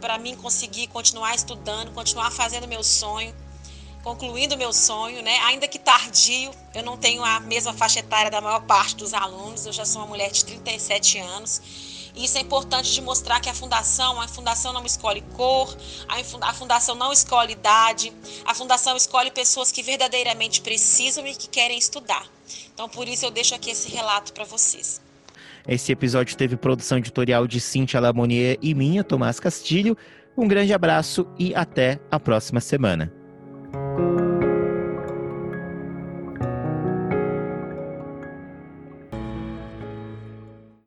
para 0.01 0.19
mim 0.19 0.35
conseguir 0.35 0.89
continuar 0.89 1.35
estudando, 1.37 1.93
continuar 1.93 2.33
fazendo 2.33 2.67
meu 2.67 2.83
sonho, 2.83 3.33
concluindo 4.03 4.57
meu 4.57 4.73
sonho, 4.73 5.23
né? 5.23 5.39
Ainda 5.45 5.69
que 5.69 5.79
tardio, 5.79 6.51
eu 6.75 6.83
não 6.83 6.97
tenho 6.97 7.25
a 7.25 7.39
mesma 7.39 7.73
faixa 7.73 8.01
etária 8.01 8.31
da 8.31 8.41
maior 8.41 8.67
parte 8.67 8.97
dos 8.97 9.15
alunos, 9.15 9.67
eu 9.67 9.73
já 9.73 9.85
sou 9.85 10.03
uma 10.03 10.09
mulher 10.09 10.33
de 10.33 10.45
37 10.45 11.19
anos. 11.19 11.93
Isso 12.14 12.38
é 12.38 12.40
importante 12.40 12.92
de 12.92 13.00
mostrar 13.00 13.40
que 13.40 13.48
a 13.48 13.55
fundação, 13.55 14.20
a 14.20 14.29
fundação 14.29 14.72
não 14.72 14.87
escolhe 14.87 15.20
cor, 15.35 15.77
a 16.40 16.55
fundação 16.55 16.94
não 16.94 17.12
escolhe 17.12 17.53
idade, 17.53 18.12
a 18.44 18.55
fundação 18.55 18.96
escolhe 18.96 19.31
pessoas 19.31 19.72
que 19.72 19.83
verdadeiramente 19.83 20.61
precisam 20.61 21.27
e 21.27 21.35
que 21.35 21.48
querem 21.48 21.77
estudar. 21.77 22.27
Então, 22.72 22.88
por 22.88 23.09
isso 23.09 23.24
eu 23.24 23.31
deixo 23.31 23.55
aqui 23.55 23.70
esse 23.70 23.90
relato 23.90 24.33
para 24.33 24.44
vocês. 24.44 25.03
Esse 25.66 25.92
episódio 25.92 26.37
teve 26.37 26.57
produção 26.57 26.98
editorial 26.98 27.46
de 27.46 27.61
Cintia 27.61 27.98
Lamonier 27.98 28.59
e 28.61 28.74
minha, 28.74 29.03
Tomás 29.03 29.40
Castilho. 29.40 29.96
Um 30.37 30.46
grande 30.46 30.72
abraço 30.72 31.27
e 31.38 31.55
até 31.55 31.98
a 32.11 32.20
próxima 32.20 32.61
semana. 32.61 33.12